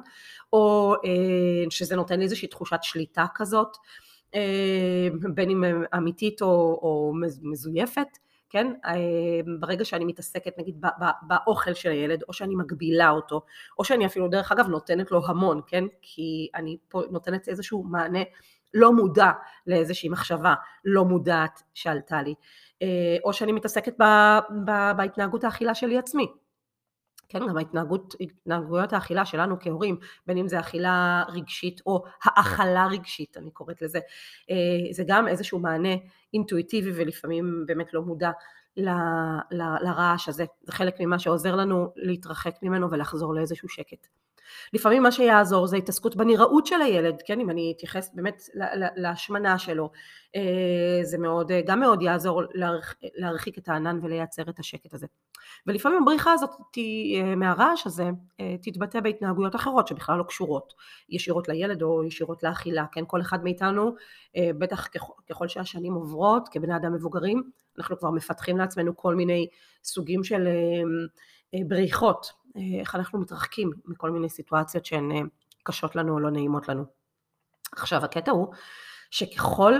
או 0.53 0.95
אה, 1.05 1.69
שזה 1.69 1.95
נותן 1.95 2.17
לי 2.17 2.23
איזושהי 2.23 2.47
תחושת 2.47 2.79
שליטה 2.81 3.25
כזאת, 3.35 3.77
אה, 4.35 5.07
בין 5.33 5.49
אם 5.49 5.63
אמיתית 5.97 6.41
או, 6.41 6.79
או 6.81 7.13
מזויפת, 7.41 8.07
כן? 8.49 8.73
אה, 8.85 8.93
ברגע 9.59 9.85
שאני 9.85 10.05
מתעסקת 10.05 10.57
נגיד 10.57 10.81
באוכל 11.21 11.73
של 11.73 11.91
הילד, 11.91 12.23
או 12.27 12.33
שאני 12.33 12.55
מגבילה 12.55 13.09
אותו, 13.09 13.41
או 13.79 13.83
שאני 13.83 14.05
אפילו 14.05 14.27
דרך 14.27 14.51
אגב 14.51 14.67
נותנת 14.67 15.11
לו 15.11 15.21
המון, 15.27 15.61
כן? 15.67 15.83
כי 16.01 16.49
אני 16.55 16.77
פה 16.89 17.01
נותנת 17.11 17.47
איזשהו 17.47 17.83
מענה 17.83 18.19
לא 18.73 18.93
מודע 18.93 19.31
לאיזושהי 19.67 20.09
מחשבה 20.09 20.53
לא 20.85 21.05
מודעת 21.05 21.63
שעלתה 21.73 22.21
לי, 22.21 22.33
אה, 22.81 23.17
או 23.23 23.33
שאני 23.33 23.51
מתעסקת 23.51 23.93
בהתנהגות 24.95 25.43
האכילה 25.43 25.75
שלי 25.75 25.97
עצמי, 25.97 26.27
כן, 27.29 27.39
גם 27.49 27.57
ההתנהגות, 27.57 28.15
התנהגויות 28.21 28.93
האכילה 28.93 29.25
שלנו 29.25 29.55
כהורים, 29.59 29.97
בין 30.27 30.37
אם 30.37 30.47
זה 30.47 30.59
אכילה 30.59 31.23
רגשית 31.29 31.81
או 31.85 32.03
האכלה 32.23 32.87
רגשית, 32.87 33.37
אני 33.37 33.51
קוראת 33.51 33.81
לזה, 33.81 33.99
אה, 34.49 34.55
זה 34.91 35.03
גם 35.07 35.27
איזשהו 35.27 35.59
מענה 35.59 35.95
אינטואיטיבי 36.33 36.91
ולפעמים 36.95 37.63
באמת 37.67 37.93
לא 37.93 38.01
מודע 38.01 38.31
ל, 38.77 38.89
ל, 39.51 39.61
לרעש 39.81 40.29
הזה, 40.29 40.45
זה 40.63 40.71
חלק 40.71 40.95
ממה 40.99 41.19
שעוזר 41.19 41.55
לנו 41.55 41.93
להתרחק 41.95 42.55
ממנו 42.61 42.91
ולחזור 42.91 43.35
לאיזשהו 43.35 43.69
שקט. 43.69 44.07
לפעמים 44.73 45.03
מה 45.03 45.11
שיעזור 45.11 45.67
זה 45.67 45.77
התעסקות 45.77 46.15
בנראות 46.15 46.65
של 46.65 46.81
הילד, 46.81 47.21
כן, 47.25 47.39
אם 47.39 47.49
אני 47.49 47.73
אתייחס 47.77 48.11
באמת 48.13 48.41
להשמנה 48.95 49.59
שלו, 49.59 49.89
אה, 50.35 51.03
זה 51.03 51.17
מאוד, 51.17 51.51
גם 51.65 51.79
מאוד 51.79 52.01
יעזור 52.01 52.41
להרחיק 53.15 53.57
את 53.57 53.69
הענן 53.69 53.99
ולייצר 54.01 54.43
את 54.49 54.59
השקט 54.59 54.93
הזה. 54.93 55.07
ולפעמים 55.67 56.01
הבריחה 56.01 56.33
הזאת 56.33 56.49
אה, 56.77 57.35
מהרעש 57.35 57.87
הזה 57.87 58.09
אה, 58.39 58.55
תתבטא 58.61 58.99
בהתנהגויות 58.99 59.55
אחרות 59.55 59.87
שבכלל 59.87 60.17
לא 60.17 60.23
קשורות 60.23 60.73
ישירות 61.09 61.47
לילד 61.47 61.81
או 61.81 62.03
ישירות 62.03 62.43
לאכילה, 62.43 62.85
כן, 62.91 63.03
כל 63.07 63.21
אחד 63.21 63.43
מאיתנו, 63.43 63.95
בטח 64.37 64.87
ככל 65.29 65.47
שהשנים 65.47 65.93
עוברות 65.93 66.49
כבני 66.51 66.75
אדם 66.75 66.93
מבוגרים, 66.93 67.43
אנחנו 67.77 67.97
כבר 67.97 68.09
מפתחים 68.11 68.57
לעצמנו 68.57 68.97
כל 68.97 69.15
מיני 69.15 69.47
סוגים 69.83 70.23
של 70.23 70.47
בריחות, 71.67 72.31
איך 72.79 72.95
אנחנו 72.95 73.19
מתרחקים 73.19 73.71
מכל 73.85 74.11
מיני 74.11 74.29
סיטואציות 74.29 74.85
שהן 74.85 75.27
קשות 75.63 75.95
לנו 75.95 76.13
או 76.13 76.19
לא 76.19 76.29
נעימות 76.29 76.69
לנו. 76.69 76.83
עכשיו 77.71 78.05
הקטע 78.05 78.31
הוא 78.31 78.53
שככל, 79.11 79.73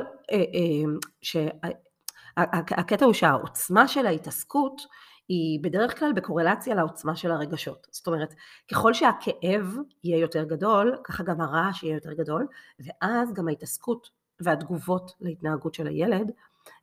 הקטע 2.38 3.06
הוא 3.06 3.14
שהעוצמה 3.14 3.88
של 3.88 4.06
ההתעסקות 4.06 4.82
היא 5.28 5.60
בדרך 5.64 6.00
כלל 6.00 6.14
בקורלציה 6.14 6.76
לעוצמה 6.76 7.16
של 7.16 7.32
הרגשות. 7.32 7.88
זאת 7.92 8.08
אומרת, 8.08 8.34
ככל 8.72 8.94
שהכאב 8.94 9.76
יהיה 10.04 10.18
יותר 10.18 10.44
גדול, 10.44 10.98
ככה 11.04 11.24
גם 11.24 11.42
הרעש 11.42 11.84
יהיה 11.84 11.96
יותר 11.96 12.14
גדול, 12.14 12.48
ואז 12.80 13.34
גם 13.34 13.48
ההתעסקות 13.48 14.10
והתגובות 14.40 15.12
להתנהגות 15.22 15.74
של 15.74 15.88
הילד 15.88 16.32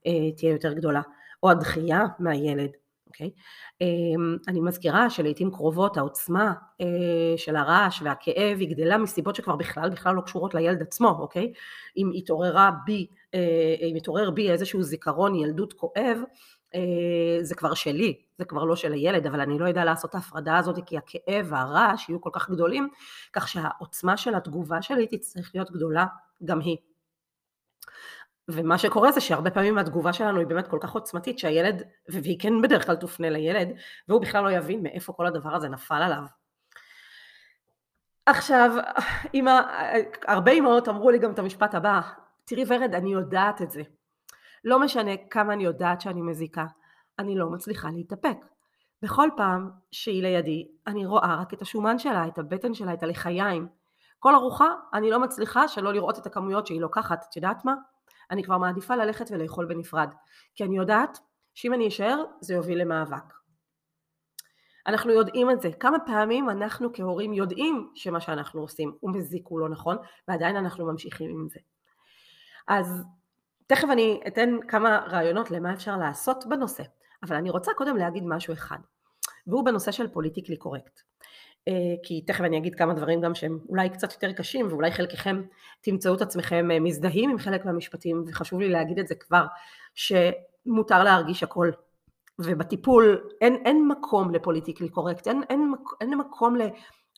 אה, 0.07 0.33
תהיה 0.37 0.53
יותר 0.53 0.73
גדולה, 0.73 1.03
או 1.43 1.51
הדחייה 1.51 2.01
מהילד, 2.19 2.71
אוקיי? 3.07 3.31
אמ, 3.81 4.37
אני 4.49 4.61
מזכירה 4.61 5.11
שלעיתים 5.11 5.51
קרובות 5.51 5.97
העוצמה 5.97 6.53
אה, 6.81 6.87
של 7.37 7.57
הרעש 7.57 8.03
והכאב 8.03 8.59
היא 8.61 8.71
גדלה 8.71 8.99
מסיבות 8.99 9.35
שכבר 9.35 9.57
בכלל 9.57 9.91
בכלל 9.91 10.15
לא 10.15 10.21
קשורות 10.21 10.55
לילד 10.55 10.83
עצמו, 10.83 11.09
אוקיי? 11.09 11.53
אם 11.97 12.11
התעוררה 12.15 12.71
בי, 12.87 13.07
אה, 13.35 13.75
אם 13.91 13.97
התעורר 13.97 14.31
בי 14.31 14.51
איזשהו 14.51 14.83
זיכרון 14.83 15.35
ילדות 15.35 15.73
כואב, 15.73 16.19
זה 17.43 17.55
כבר 17.55 17.75
שלי, 17.75 18.21
זה 18.39 18.45
כבר 18.45 18.65
לא 18.65 18.77
של 18.77 18.93
הילד, 18.93 19.27
אבל 19.27 19.41
אני 19.41 19.59
לא 19.59 19.65
יודע 19.69 19.85
לעשות 19.85 20.11
את 20.11 20.15
ההפרדה 20.15 20.59
הזאת 20.59 20.79
כי 20.87 20.97
הכאב 20.97 21.47
והרעש 21.49 22.09
יהיו 22.09 22.21
כל 22.21 22.31
כך 22.33 22.51
גדולים, 22.51 22.89
כך 23.33 23.49
שהעוצמה 23.49 24.17
של 24.17 24.35
התגובה 24.35 24.83
שלי 24.83 25.07
תצטרך 25.07 25.51
להיות 25.55 25.71
גדולה 25.71 26.07
גם 26.45 26.61
היא. 26.61 26.77
ומה 28.49 28.79
שקורה 28.79 29.13
זה 29.13 29.21
שהרבה 29.21 29.51
פעמים 29.51 29.79
התגובה 29.79 30.13
שלנו 30.13 30.39
היא 30.39 30.47
באמת 30.47 30.69
כל 30.69 30.79
כך 30.81 30.93
עוצמתית 30.93 31.39
שהילד, 31.39 31.83
והיא 32.09 32.39
כן 32.41 32.63
בדרך 32.63 32.87
כלל 32.87 32.97
תופנה 32.97 33.31
לילד, 33.31 33.69
והוא 34.09 34.21
בכלל 34.21 34.45
לא 34.45 34.51
יבין 34.51 34.83
מאיפה 34.83 35.13
כל 35.13 35.27
הדבר 35.27 35.55
הזה 35.55 35.69
נפל 35.69 36.03
עליו. 36.03 36.23
עכשיו, 38.27 38.71
אמא, 39.35 39.61
הרבה 40.27 40.53
אמהות 40.53 40.89
אמרו 40.89 41.11
לי 41.11 41.19
גם 41.19 41.33
את 41.33 41.39
המשפט 41.39 41.75
הבא, 41.75 42.01
תראי 42.45 42.65
ורד, 42.69 42.95
אני 42.95 43.13
יודעת 43.13 43.63
את 43.63 43.71
זה. 43.71 43.83
לא 44.65 44.81
משנה 44.81 45.11
כמה 45.31 45.53
אני 45.53 45.65
יודעת 45.65 46.01
שאני 46.01 46.23
מזיקה, 46.23 46.67
אני 47.19 47.39
לא 47.39 47.51
מצליחה 47.51 47.89
להתאפק. 47.91 48.37
בכל 49.03 49.29
פעם 49.37 49.71
שהיא 49.91 50.23
לידי, 50.23 50.69
אני 50.87 51.07
רואה 51.07 51.37
רק 51.41 51.55
את 51.55 51.63
השומן 51.63 51.99
שלה, 51.99 52.27
את 52.27 52.39
הבטן 52.39 52.75
שלה, 52.75 52.95
את 52.95 53.03
הלחיים. 53.03 53.69
כל 54.19 54.35
ארוחה, 54.35 54.69
אני 54.95 55.11
לא 55.11 55.21
מצליחה 55.21 55.69
שלא 55.69 55.93
לראות 55.93 56.19
את 56.19 56.27
הכמויות 56.27 56.67
שהיא 56.67 56.81
לוקחת. 56.81 57.25
את 57.29 57.37
יודעת 57.37 57.65
מה? 57.65 57.75
אני 58.31 58.43
כבר 58.43 58.59
מעדיפה 58.59 58.97
ללכת 58.97 59.31
ולאכול 59.31 59.67
בנפרד, 59.67 60.15
כי 60.55 60.65
אני 60.65 60.77
יודעת 60.77 61.19
שאם 61.55 61.75
אני 61.75 61.89
אשאר 61.89 62.25
זה 62.41 62.55
יוביל 62.55 62.81
למאבק. 62.81 63.35
אנחנו 64.87 65.13
יודעים 65.13 65.51
את 65.51 65.61
זה, 65.61 65.71
כמה 65.81 65.99
פעמים 66.07 66.51
אנחנו 66.51 66.93
כהורים 66.93 67.33
יודעים 67.33 67.91
שמה 67.95 68.21
שאנחנו 68.21 68.61
עושים 68.61 68.97
הוא 69.01 69.11
מזיק, 69.15 69.47
הוא 69.47 69.61
לא 69.61 69.69
נכון, 69.69 69.97
ועדיין 70.29 70.57
אנחנו 70.57 70.87
ממשיכים 70.87 71.31
עם 71.31 71.49
זה. 71.49 71.61
אז 72.69 73.05
תכף 73.67 73.89
אני 73.93 74.21
אתן 74.27 74.57
כמה 74.69 74.99
רעיונות 75.11 75.51
למה 75.51 75.73
אפשר 75.73 75.97
לעשות 75.97 76.45
בנושא, 76.49 76.83
אבל 77.23 77.37
אני 77.37 77.51
רוצה 77.51 77.73
קודם 77.77 77.97
להגיד 77.97 78.23
משהו 78.27 78.55
אחד, 78.55 78.79
והוא 79.47 79.65
בנושא 79.65 79.93
של 79.93 80.09
פוליטיקלי 80.09 80.57
קורקט. 80.57 81.01
אה, 81.69 81.95
כי 82.03 82.21
תכף 82.21 82.41
אני 82.41 82.59
אגיד 82.59 82.75
כמה 82.75 82.95
דברים 82.95 83.21
גם 83.21 83.35
שהם 83.35 83.59
אולי 83.69 83.89
קצת 83.89 84.13
יותר 84.13 84.33
קשים 84.33 84.67
ואולי 84.71 84.91
חלקכם 84.91 85.43
תמצאו 85.81 86.15
את 86.15 86.23
עצמכם 86.23 86.71
אה, 86.71 86.81
מזדהים 86.81 87.31
עם 87.31 87.39
חלק 87.39 87.65
מהמשפטים 87.65 88.25
וחשוב 88.27 88.61
לי 88.61 88.69
להגיד 88.69 88.99
את 88.99 89.09
זה 89.09 89.15
כבר 89.15 89.47
שמותר 89.95 91.05
להרגיש 91.05 91.43
הכל 91.43 91.71
ובטיפול 92.39 93.29
אין, 93.41 93.63
אין 93.65 93.89
מקום 93.89 94.35
לפוליטיקלי 94.35 94.89
קורקט, 94.89 95.29
אין, 95.29 95.43
אין, 95.51 95.73
אין 96.01 96.15
מקום 96.15 96.57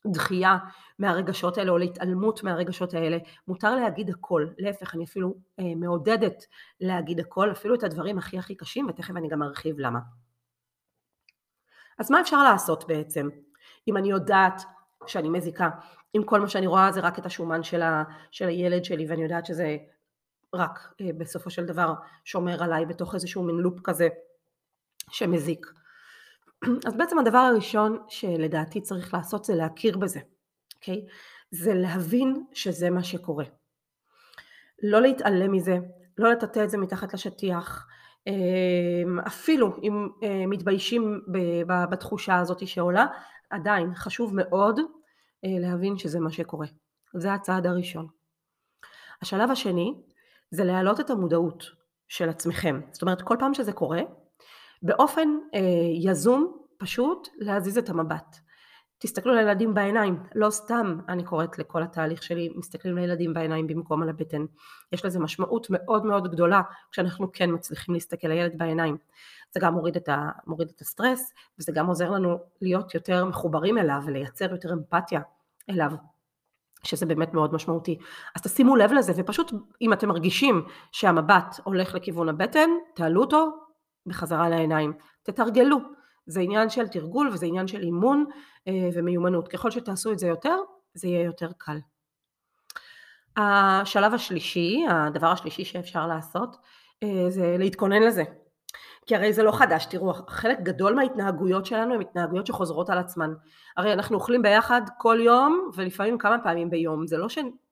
לדחייה 0.05 0.59
מהרגשות 0.99 1.59
האלה 1.59 1.71
או 1.71 1.79
להתעלמות 1.79 2.43
מהרגשות 2.43 2.95
האלה, 2.95 3.19
מותר 3.49 3.77
להגיד 3.77 4.11
הכל, 4.11 4.47
להפך 4.59 4.95
אני 4.95 5.05
אפילו 5.05 5.35
אה, 5.61 5.75
מעודדת 5.77 6.45
להגיד 6.81 7.21
הכל, 7.21 7.53
אפילו 7.53 7.75
את 7.75 7.83
הדברים 7.83 8.19
הכי 8.19 8.39
הכי 8.39 8.55
קשים 8.55 8.87
ותכף 8.89 9.17
אני 9.17 9.29
גם 9.29 9.43
ארחיב 9.43 9.79
למה. 9.79 9.99
אז 11.99 12.11
מה 12.11 12.21
אפשר 12.21 12.43
לעשות 12.43 12.85
בעצם? 12.89 13.29
אם 13.89 13.97
אני 13.97 14.11
יודעת 14.11 14.63
שאני 15.07 15.29
מזיקה, 15.29 15.71
אם 16.17 16.23
כל 16.25 16.41
מה 16.41 16.49
שאני 16.49 16.67
רואה 16.67 16.93
זה 16.93 17.01
רק 17.01 17.19
את 17.19 17.27
השומן 17.27 17.63
של, 17.63 17.83
ה, 17.83 18.05
של 18.31 18.49
הילד 18.49 18.85
שלי 18.85 19.07
ואני 19.09 19.23
יודעת 19.23 19.47
שזה 19.47 19.77
רק 20.55 20.95
אה, 21.01 21.11
בסופו 21.19 21.51
של 21.51 21.65
דבר 21.65 21.95
שומר 22.25 22.63
עליי 22.63 22.87
בתוך 22.87 23.15
איזשהו 23.15 23.43
מין 23.43 23.57
לופ 23.57 23.81
כזה 23.85 24.09
שמזיק. 25.11 25.67
אז 26.87 26.97
בעצם 26.97 27.19
הדבר 27.19 27.39
הראשון 27.39 27.99
שלדעתי 28.09 28.81
צריך 28.81 29.15
לעשות 29.15 29.45
זה 29.45 29.55
להכיר 29.55 29.99
בזה, 29.99 30.21
אוקיי? 30.75 31.07
Okay? 31.07 31.13
זה 31.51 31.75
להבין 31.75 32.45
שזה 32.53 32.91
מה 32.91 33.03
שקורה. 33.03 33.45
לא 34.83 35.01
להתעלם 35.01 35.53
מזה, 35.53 35.79
לא 36.19 36.33
לטאטא 36.33 36.65
את 36.65 36.71
זה 36.71 36.79
מתחת 36.79 37.15
לשטיח, 37.15 37.87
אה, 38.27 39.27
אפילו 39.27 39.77
אם 39.83 40.09
אה, 40.23 40.47
מתביישים 40.47 41.21
בתחושה 41.91 42.37
הזאת 42.37 42.67
שעולה, 42.67 43.07
עדיין 43.51 43.95
חשוב 43.95 44.35
מאוד 44.35 44.81
אה, 45.45 45.59
להבין 45.61 45.99
שזה 45.99 46.21
מה 46.21 46.31
שקורה. 46.31 46.67
זה 47.15 47.35
הצעד 47.35 47.67
הראשון. 47.67 48.07
השלב 49.23 49.51
השני 49.51 49.95
זה 50.51 50.65
להעלות 50.65 51.01
את 51.01 51.11
המודעות 51.11 51.65
של 52.09 52.29
עצמכם. 52.29 52.81
זאת 52.93 53.03
אומרת 53.03 53.23
כל 53.23 53.37
פעם 53.39 53.55
שזה 53.55 53.73
קורה, 53.73 54.01
באופן 54.83 55.29
אה, 55.55 55.61
יזום 56.03 56.59
פשוט 56.79 57.29
להזיז 57.39 57.79
את 57.79 57.89
המבט. 57.89 58.37
תסתכלו 58.99 59.35
לילדים 59.35 59.75
בעיניים, 59.75 60.23
לא 60.35 60.51
סתם 60.51 60.99
אני 61.09 61.25
קוראת 61.25 61.59
לכל 61.59 61.83
התהליך 61.83 62.23
שלי 62.23 62.49
מסתכלים 62.55 62.97
לילדים 62.97 63.35
בעיניים 63.35 63.67
במקום 63.67 64.03
על 64.03 64.09
הבטן. 64.09 64.45
יש 64.93 65.05
לזה 65.05 65.19
משמעות 65.21 65.67
מאוד 65.71 66.07
מאוד 66.07 66.33
גדולה 66.33 66.63
כשאנחנו 66.91 67.33
כן 67.33 67.51
מצליחים 67.53 67.95
להסתכל 67.95 68.29
לילד 68.29 68.59
בעיניים. 68.59 68.97
זה 69.51 69.61
גם 69.61 69.75
מוריד 69.75 69.97
את, 69.97 70.09
ה, 70.09 70.31
מוריד 70.47 70.69
את 70.77 70.81
הסטרס 70.81 71.33
וזה 71.59 71.73
גם 71.73 71.87
עוזר 71.87 72.11
לנו 72.11 72.39
להיות 72.61 72.95
יותר 72.95 73.25
מחוברים 73.25 73.79
אליו 73.79 74.01
ולייצר 74.07 74.51
יותר 74.51 74.73
אמפתיה 74.73 75.21
אליו 75.71 75.93
שזה 76.83 77.07
באמת 77.07 77.35
מאוד 77.35 77.55
משמעותי. 77.55 77.99
אז 78.37 78.43
תשימו 78.43 78.77
לב 78.77 78.93
לזה 78.93 79.13
ופשוט 79.17 79.53
אם 79.81 79.93
אתם 79.93 80.09
מרגישים 80.09 80.65
שהמבט 80.93 81.61
הולך 81.65 81.95
לכיוון 81.95 82.29
הבטן, 82.29 82.71
תעלו 82.95 83.21
אותו 83.21 83.51
בחזרה 84.07 84.49
לעיניים, 84.49 84.93
תתרגלו. 85.23 85.98
זה 86.29 86.41
עניין 86.41 86.71
של 86.71 86.89
תרגול 86.89 87.29
וזה 87.29 87.47
עניין 87.47 87.67
של 87.67 87.83
אימון 87.83 88.25
אה, 88.69 88.89
ומיומנות. 88.95 89.49
ככל 89.49 89.71
שתעשו 89.71 90.13
את 90.13 90.19
זה 90.19 90.27
יותר, 90.27 90.57
זה 90.95 91.09
יהיה 91.09 91.25
יותר 91.25 91.51
קל. 91.59 91.79
השלב 93.37 94.15
השלישי, 94.15 94.85
הדבר 94.91 95.27
השלישי 95.27 95.65
שאפשר 95.65 96.07
לעשות, 96.07 96.57
אה, 97.03 97.31
זה 97.31 97.57
להתכונן 97.59 98.03
לזה. 98.03 98.23
כי 99.07 99.17
הרי 99.17 99.33
זה 99.33 99.43
לא 99.43 99.53
חדש, 99.53 99.87
תראו, 99.87 100.15
חלק 100.29 100.61
גדול 100.61 100.95
מההתנהגויות 100.95 101.67
שלנו 101.67 101.95
הן 101.95 102.01
התנהגויות 102.01 102.47
שחוזרות 102.47 102.91
על 102.91 102.99
עצמן. 102.99 103.35
הרי 103.77 103.93
אנחנו 103.93 104.17
אוכלים 104.17 104.43
ביחד 104.43 104.83
כל 104.99 105.19
יום 105.21 105.71
ולפעמים 105.75 106.19
כמה 106.19 106.39
פעמים 106.39 106.71
ביום, 106.71 107.07
זה 107.07 107.17
לא 107.17 107.29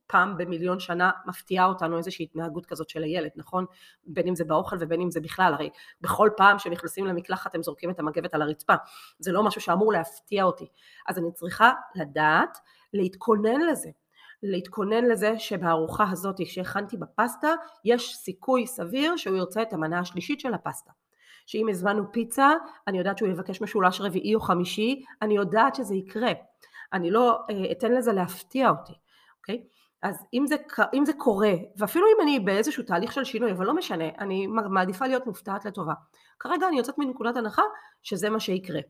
שפעם 0.06 0.36
במיליון 0.36 0.80
שנה 0.80 1.10
מפתיעה 1.26 1.66
אותנו 1.66 1.98
איזושהי 1.98 2.24
התנהגות 2.24 2.66
כזאת 2.66 2.88
של 2.88 3.02
הילד, 3.02 3.30
נכון? 3.36 3.64
בין 4.04 4.28
אם 4.28 4.34
זה 4.34 4.44
באוכל 4.44 4.76
ובין 4.80 5.00
אם 5.00 5.10
זה 5.10 5.20
בכלל, 5.20 5.54
הרי 5.54 5.70
בכל 6.00 6.30
פעם 6.36 6.58
שנכנסים 6.58 7.06
למקלחת 7.06 7.54
הם 7.54 7.62
זורקים 7.62 7.90
את 7.90 8.00
המגבת 8.00 8.34
על 8.34 8.42
הרצפה, 8.42 8.74
זה 9.18 9.32
לא 9.32 9.42
משהו 9.42 9.60
שאמור 9.60 9.92
להפתיע 9.92 10.44
אותי. 10.44 10.66
אז 11.08 11.18
אני 11.18 11.32
צריכה 11.32 11.72
לדעת 11.94 12.58
להתכונן 12.94 13.60
לזה. 13.60 13.90
להתכונן 14.42 15.04
לזה 15.04 15.38
שבארוחה 15.38 16.04
הזאת 16.10 16.46
שהכנתי 16.46 16.96
בפסטה 16.96 17.54
יש 17.84 18.16
סיכוי 18.16 18.66
סביר 18.66 19.16
שהוא 19.16 19.36
ירצה 19.36 19.62
את 19.62 19.72
המנה 19.72 19.98
השלישית 19.98 20.40
של 20.40 20.54
הפסטה. 20.54 20.90
שאם 21.46 21.68
הזמנו 21.68 22.12
פיצה, 22.12 22.52
אני 22.86 22.98
יודעת 22.98 23.18
שהוא 23.18 23.28
יבקש 23.28 23.60
משולש 23.60 24.00
רביעי 24.00 24.34
או 24.34 24.40
חמישי, 24.40 25.04
אני 25.22 25.36
יודעת 25.36 25.74
שזה 25.74 25.94
יקרה. 25.94 26.32
אני 26.92 27.10
לא 27.10 27.38
אה, 27.50 27.72
אתן 27.72 27.92
לזה 27.92 28.12
להפתיע 28.12 28.70
אותי, 28.70 28.92
אוקיי? 29.38 29.62
אז 30.06 30.26
אם 30.34 30.46
זה, 30.46 30.56
אם 30.94 31.04
זה 31.04 31.12
קורה, 31.12 31.52
ואפילו 31.76 32.06
אם 32.06 32.22
אני 32.22 32.40
באיזשהו 32.40 32.82
תהליך 32.82 33.12
של 33.12 33.24
שינוי, 33.24 33.52
אבל 33.52 33.66
לא 33.66 33.74
משנה, 33.74 34.04
אני 34.18 34.46
מעדיפה 34.46 35.06
להיות 35.06 35.26
מופתעת 35.26 35.64
לטובה. 35.64 35.92
כרגע 36.38 36.68
אני 36.68 36.76
יוצאת 36.76 36.98
מנקודת 36.98 37.36
הנחה 37.36 37.62
שזה 38.02 38.30
מה 38.30 38.40
שיקרה. 38.40 38.80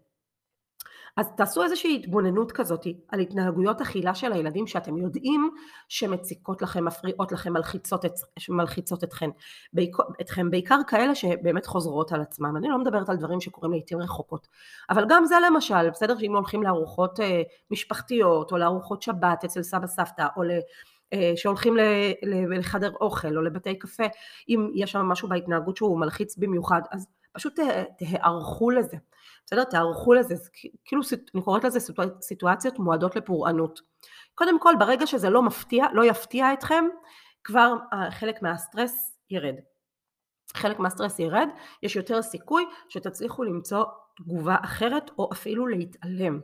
אז 1.16 1.30
תעשו 1.37 1.62
איזושהי 1.62 1.94
התבוננות 1.94 2.52
כזאת 2.52 2.87
על 3.08 3.20
התנהגויות 3.20 3.80
אכילה 3.80 4.14
של 4.14 4.32
הילדים 4.32 4.66
שאתם 4.66 4.96
יודעים 4.96 5.50
שמציקות 5.88 6.62
לכם, 6.62 6.85
מפריעות 6.85 7.32
לכם, 7.32 7.52
מלחיצות, 7.52 8.04
את, 8.04 8.12
מלחיצות 8.49 9.04
אתכם, 9.04 9.30
בעיקר, 9.73 10.02
אתכם, 10.20 10.50
בעיקר 10.50 10.78
כאלה 10.87 11.14
שבאמת 11.14 11.66
חוזרות 11.66 12.12
על 12.12 12.20
עצמם. 12.20 12.56
אני 12.56 12.68
לא 12.68 12.78
מדברת 12.78 13.08
על 13.08 13.16
דברים 13.16 13.40
שקורים 13.40 13.73
לעיתים 13.73 14.00
רחוקות, 14.00 14.49
אבל 14.90 15.04
גם 15.08 15.25
זה 15.25 15.35
למשל, 15.46 15.90
בסדר 15.90 16.18
שאם 16.18 16.35
הולכים 16.37 16.62
לארוחות 16.62 17.20
אה, 17.20 17.42
משפחתיות 17.70 18.52
או 18.52 18.56
לארוחות 18.56 19.02
שבת 19.02 19.44
אצל 19.44 19.62
סבא 19.62 19.87
סבתא 19.87 20.26
או 20.37 20.42
ל... 20.42 20.50
אה, 21.12 21.32
שהולכים 21.36 21.76
לחדר 22.50 22.92
אוכל 23.00 23.36
או 23.36 23.42
לבתי 23.42 23.78
קפה, 23.78 24.04
אם 24.48 24.70
יש 24.75 24.92
שם 24.92 25.00
משהו 25.00 25.28
בהתנהגות 25.28 25.76
שהוא 25.76 26.00
מלחיץ 26.00 26.36
במיוחד, 26.36 26.80
אז 26.90 27.06
פשוט 27.32 27.60
תיערכו 27.98 28.70
לזה. 28.70 28.96
בסדר? 29.46 29.64
תערכו 29.64 30.14
לזה, 30.14 30.34
זה 30.34 30.50
כאילו 30.84 31.02
אני 31.34 31.42
קוראת 31.42 31.64
לזה 31.64 31.92
סיטואציות 32.20 32.78
מועדות 32.78 33.16
לפורענות. 33.16 33.80
קודם 34.34 34.60
כל 34.60 34.75
ברגע 34.78 35.06
שזה 35.06 35.30
לא 35.30 35.42
מפתיע, 35.42 35.84
לא 35.92 36.04
יפתיע 36.04 36.52
אתכם, 36.52 36.84
כבר 37.44 37.75
אה, 37.92 38.10
חלק 38.10 38.42
מהסטרס 38.42 39.18
ירד. 39.30 39.54
חלק 40.56 40.78
מהסטרס 40.78 41.18
ירד, 41.18 41.48
יש 41.82 41.96
יותר 41.96 42.22
סיכוי 42.22 42.64
שתצליחו 42.88 43.42
למצוא 43.42 43.84
תגובה 44.16 44.56
אחרת 44.64 45.10
או 45.18 45.28
אפילו 45.32 45.66
להתעלם, 45.66 46.40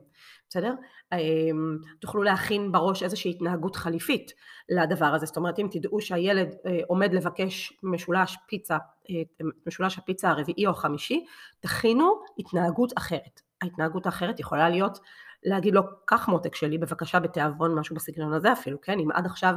בסדר? 0.48 0.74
אמ, 1.12 1.78
תוכלו 2.00 2.22
להכין 2.22 2.72
בראש 2.72 3.02
איזושהי 3.02 3.30
התנהגות 3.30 3.76
חליפית 3.76 4.32
לדבר 4.68 5.06
הזה, 5.06 5.26
זאת 5.26 5.36
אומרת 5.36 5.58
אם 5.58 5.68
תדעו 5.70 6.00
שהילד 6.00 6.54
אה, 6.66 6.80
עומד 6.88 7.14
לבקש 7.14 7.72
משולש 7.82 8.36
פיצה, 8.46 8.78
אה, 9.10 9.22
משולש 9.66 9.98
הפיצה 9.98 10.30
הרביעי 10.30 10.66
או 10.66 10.70
החמישי, 10.70 11.24
תכינו 11.60 12.12
התנהגות 12.38 12.98
אחרת. 12.98 13.40
ההתנהגות 13.62 14.06
האחרת 14.06 14.40
יכולה 14.40 14.68
להיות 14.68 14.98
להגיד 15.44 15.74
לו, 15.74 15.82
קח 16.04 16.28
מותק 16.28 16.54
שלי 16.54 16.78
בבקשה 16.78 17.20
בתיאבון, 17.20 17.74
משהו 17.74 17.96
בסגנון 17.96 18.32
הזה 18.32 18.52
אפילו, 18.52 18.80
כן? 18.80 18.98
אם 18.98 19.08
עד 19.12 19.26
עכשיו 19.26 19.54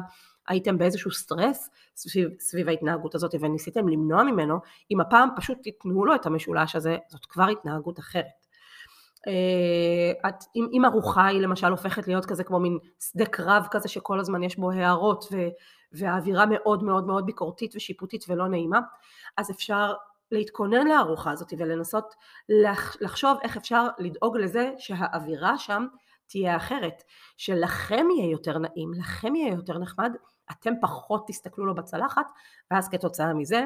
הייתם 0.48 0.78
באיזשהו 0.78 1.12
סטרס 1.12 1.70
סביב, 1.96 2.30
סביב 2.40 2.70
ההתנהגות 2.70 3.16
הזאת 3.16 3.36
וניסיתם 3.40 3.88
למנוע 3.88 4.24
ממנו, 4.24 4.60
אם 4.92 5.00
הפעם 5.00 5.30
פשוט 5.36 5.58
תיתנו 5.64 6.06
לו 6.06 6.16
את 6.16 6.26
המשולש 6.26 6.76
הזה, 6.76 6.98
זאת 7.08 7.26
כבר 7.26 7.48
התנהגות 7.48 8.00
אחרת. 8.00 8.26
אה, 9.28 10.30
את, 10.30 10.44
אם, 10.56 10.68
אם 10.74 10.86
ארוחה 10.86 11.26
היא 11.26 11.42
למשל 11.42 11.68
הופכת 11.68 12.08
להיות 12.08 12.26
כזה 12.26 12.44
כמו 12.44 12.60
מין 12.60 12.78
שדה 13.00 13.26
קרב 13.26 13.68
כזה 13.72 13.88
שכל 13.88 14.20
הזמן 14.20 14.44
יש 14.44 14.58
בו 14.58 14.72
הערות 14.72 15.26
ו, 15.32 15.38
והאווירה 15.92 16.46
מאוד 16.46 16.84
מאוד 16.84 17.08
מאוד 17.08 17.26
ביקורתית 17.26 17.76
ושיפוטית 17.76 18.26
ולא 18.30 18.48
נעימה, 18.48 18.80
אז 19.38 19.52
אפשר 19.52 19.94
להתכונן 20.32 20.88
לארוחה 20.88 21.32
הזאת 21.32 21.54
ולנסות 21.58 22.14
לחשוב 23.02 23.38
איך 23.44 23.58
אפשר 23.58 23.88
לדאוג 24.00 24.38
לזה 24.38 24.72
שהאווירה 24.78 25.58
שם 25.58 25.86
תהיה 26.28 26.56
אחרת, 26.56 27.04
שלכם 27.38 28.06
יהיה 28.18 28.32
יותר 28.32 28.58
נעים, 28.58 28.92
לכם 28.94 29.36
יהיה 29.36 29.54
יותר 29.54 29.78
נחמד, 29.78 30.16
אתם 30.52 30.74
פחות 30.82 31.24
תסתכלו 31.28 31.66
לו 31.66 31.76
בצלחת, 31.76 32.28
ואז 32.72 32.90
כתוצאה 32.90 33.34
מזה 33.34 33.66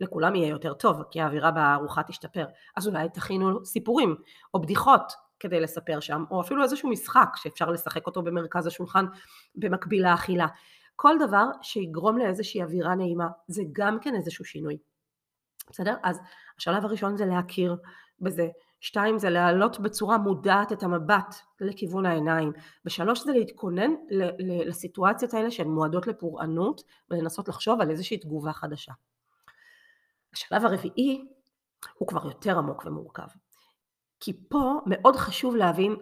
לכולם 0.00 0.34
יהיה 0.34 0.48
יותר 0.48 0.74
טוב, 0.74 1.02
כי 1.10 1.20
האווירה 1.20 1.50
בארוחה 1.50 2.02
תשתפר. 2.02 2.46
אז 2.76 2.88
אולי 2.88 3.08
תכינו 3.08 3.64
סיפורים 3.64 4.16
או 4.54 4.60
בדיחות 4.60 5.12
כדי 5.40 5.60
לספר 5.60 6.00
שם, 6.00 6.24
או 6.30 6.40
אפילו 6.40 6.62
איזשהו 6.62 6.88
משחק 6.90 7.28
שאפשר 7.36 7.70
לשחק 7.70 8.06
אותו 8.06 8.22
במרכז 8.22 8.66
השולחן 8.66 9.04
במקביל 9.54 10.10
לאכילה. 10.10 10.46
כל 10.96 11.14
דבר 11.26 11.44
שיגרום 11.62 12.18
לאיזושהי 12.18 12.62
אווירה 12.62 12.94
נעימה, 12.94 13.28
זה 13.48 13.62
גם 13.72 13.98
כן 14.00 14.14
איזשהו 14.14 14.44
שינוי. 14.44 14.78
בסדר? 15.70 15.94
אז 16.02 16.20
השלב 16.58 16.84
הראשון 16.84 17.16
זה 17.16 17.26
להכיר 17.26 17.76
בזה. 18.20 18.48
שתיים 18.80 19.18
זה 19.18 19.30
להעלות 19.30 19.80
בצורה 19.80 20.18
מודעת 20.18 20.72
את 20.72 20.82
המבט 20.82 21.34
לכיוון 21.60 22.06
העיניים. 22.06 22.52
ושלוש 22.84 23.24
זה 23.24 23.32
להתכונן 23.32 23.90
לסיטואציות 24.66 25.34
האלה 25.34 25.50
שהן 25.50 25.68
מועדות 25.68 26.06
לפורענות 26.06 26.82
ולנסות 27.10 27.48
לחשוב 27.48 27.80
על 27.80 27.90
איזושהי 27.90 28.18
תגובה 28.18 28.52
חדשה. 28.52 28.92
השלב 30.32 30.64
הרביעי 30.64 31.28
הוא 31.94 32.08
כבר 32.08 32.26
יותר 32.26 32.58
עמוק 32.58 32.86
ומורכב. 32.86 33.28
כי 34.20 34.32
פה 34.48 34.80
מאוד 34.86 35.16
חשוב 35.16 35.56
להבין 35.56 35.96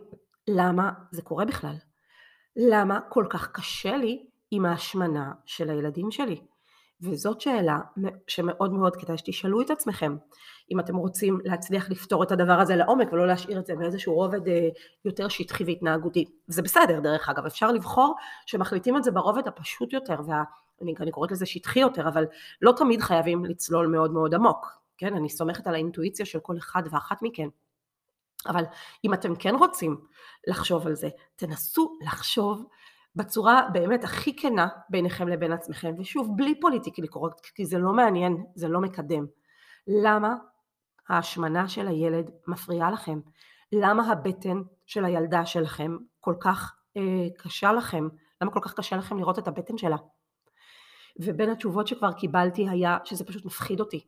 למה 0.49 0.91
זה 1.11 1.23
קורה 1.23 1.45
בכלל. 1.45 1.77
למה 2.57 3.01
כל 3.09 3.27
כך 3.31 3.51
קשה 3.53 3.97
לי 3.97 4.27
עם 4.51 4.65
ההשמנה 4.65 5.33
של 5.47 5.71
הילדים 5.71 6.11
שלי. 6.11 6.47
וזאת 7.05 7.41
שאלה 7.41 7.79
שמאוד 8.27 8.73
מאוד 8.73 8.97
כדאי 8.97 9.19
שתשאלו 9.19 9.61
את 9.61 9.71
עצמכם 9.71 10.17
אם 10.73 10.81
אתם 10.81 10.97
רוצים 10.97 11.39
להצליח 11.45 11.91
לפתור 11.91 12.23
את 12.23 12.33
הדבר 12.33 12.61
הזה 12.61 12.77
לעומק 12.77 13.13
ולא 13.13 13.27
להשאיר 13.27 13.59
את 13.59 13.67
זה 13.67 13.75
באיזשהו 13.77 14.15
רובד 14.15 14.49
אה, 14.49 14.69
יותר 15.05 15.29
שטחי 15.29 15.65
והתנהגותי. 15.65 16.25
זה 16.47 16.63
בסדר 16.63 17.01
דרך 17.01 17.29
אגב, 17.29 17.47
אפשר 17.47 17.73
לבחור 17.73 18.15
שמחליטים 18.47 18.97
את 18.97 19.05
זה 19.05 19.11
ברובד 19.11 19.49
הפשוט 19.49 19.93
יותר 19.93 20.17
ואני 20.27 20.95
אני 21.01 21.11
קוראת 21.11 21.33
לזה 21.33 21.47
שטחי 21.47 21.81
יותר, 21.81 22.09
אבל 22.09 22.25
לא 22.63 22.73
תמיד 22.77 23.01
חייבים 23.01 23.45
לצלול 23.45 23.87
מאוד 23.87 24.11
מאוד 24.11 24.35
עמוק, 24.35 24.67
כן? 24.99 25.15
אני 25.15 25.29
סומכת 25.29 25.67
על 25.67 25.75
האינטואיציה 25.75 26.27
של 26.27 26.41
כל 26.41 26.57
אחד 26.59 26.83
ואחת 26.91 27.23
מכן. 27.23 27.49
אבל 28.47 28.65
אם 29.05 29.15
אתם 29.15 29.37
כן 29.37 29.55
רוצים 29.55 29.97
לחשוב 30.47 30.87
על 30.87 30.95
זה, 30.95 31.09
תנסו 31.37 31.99
לחשוב 32.07 32.67
בצורה 33.17 33.69
באמת 33.73 34.05
הכי 34.05 34.37
כנה 34.37 34.69
ביניכם 34.91 35.29
לבין 35.29 35.53
עצמכם, 35.53 35.95
ושוב, 35.99 36.37
בלי 36.37 36.61
פוליטיקלי 36.61 37.09
קורקט, 37.09 37.47
כי 37.55 37.67
זה 37.67 37.79
לא 37.79 37.93
מעניין, 37.93 38.45
זה 38.55 38.69
לא 38.69 38.81
מקדם. 38.81 39.27
למה 39.87 40.35
ההשמנה 41.09 41.69
של 41.69 41.89
הילד 41.89 42.31
מפריעה 42.47 42.91
לכם? 42.91 43.21
למה 43.73 44.13
הבטן 44.13 44.63
של 44.87 45.05
הילדה 45.05 45.47
שלכם 45.47 45.97
כל 46.21 46.35
כך 46.41 46.75
אה, 46.97 47.27
קשה 47.39 47.73
לכם? 47.73 48.09
למה 48.41 48.51
כל 48.51 48.61
כך 48.63 48.75
קשה 48.75 48.97
לכם 48.97 49.19
לראות 49.19 49.39
את 49.39 49.49
הבטן 49.49 49.79
שלה? 49.79 49.97
ובין 51.21 51.51
התשובות 51.51 51.87
שכבר 51.87 52.13
קיבלתי 52.13 52.69
היה 52.69 52.99
שזה 53.05 53.25
פשוט 53.25 53.45
מפחיד 53.45 53.81
אותי. 53.81 54.07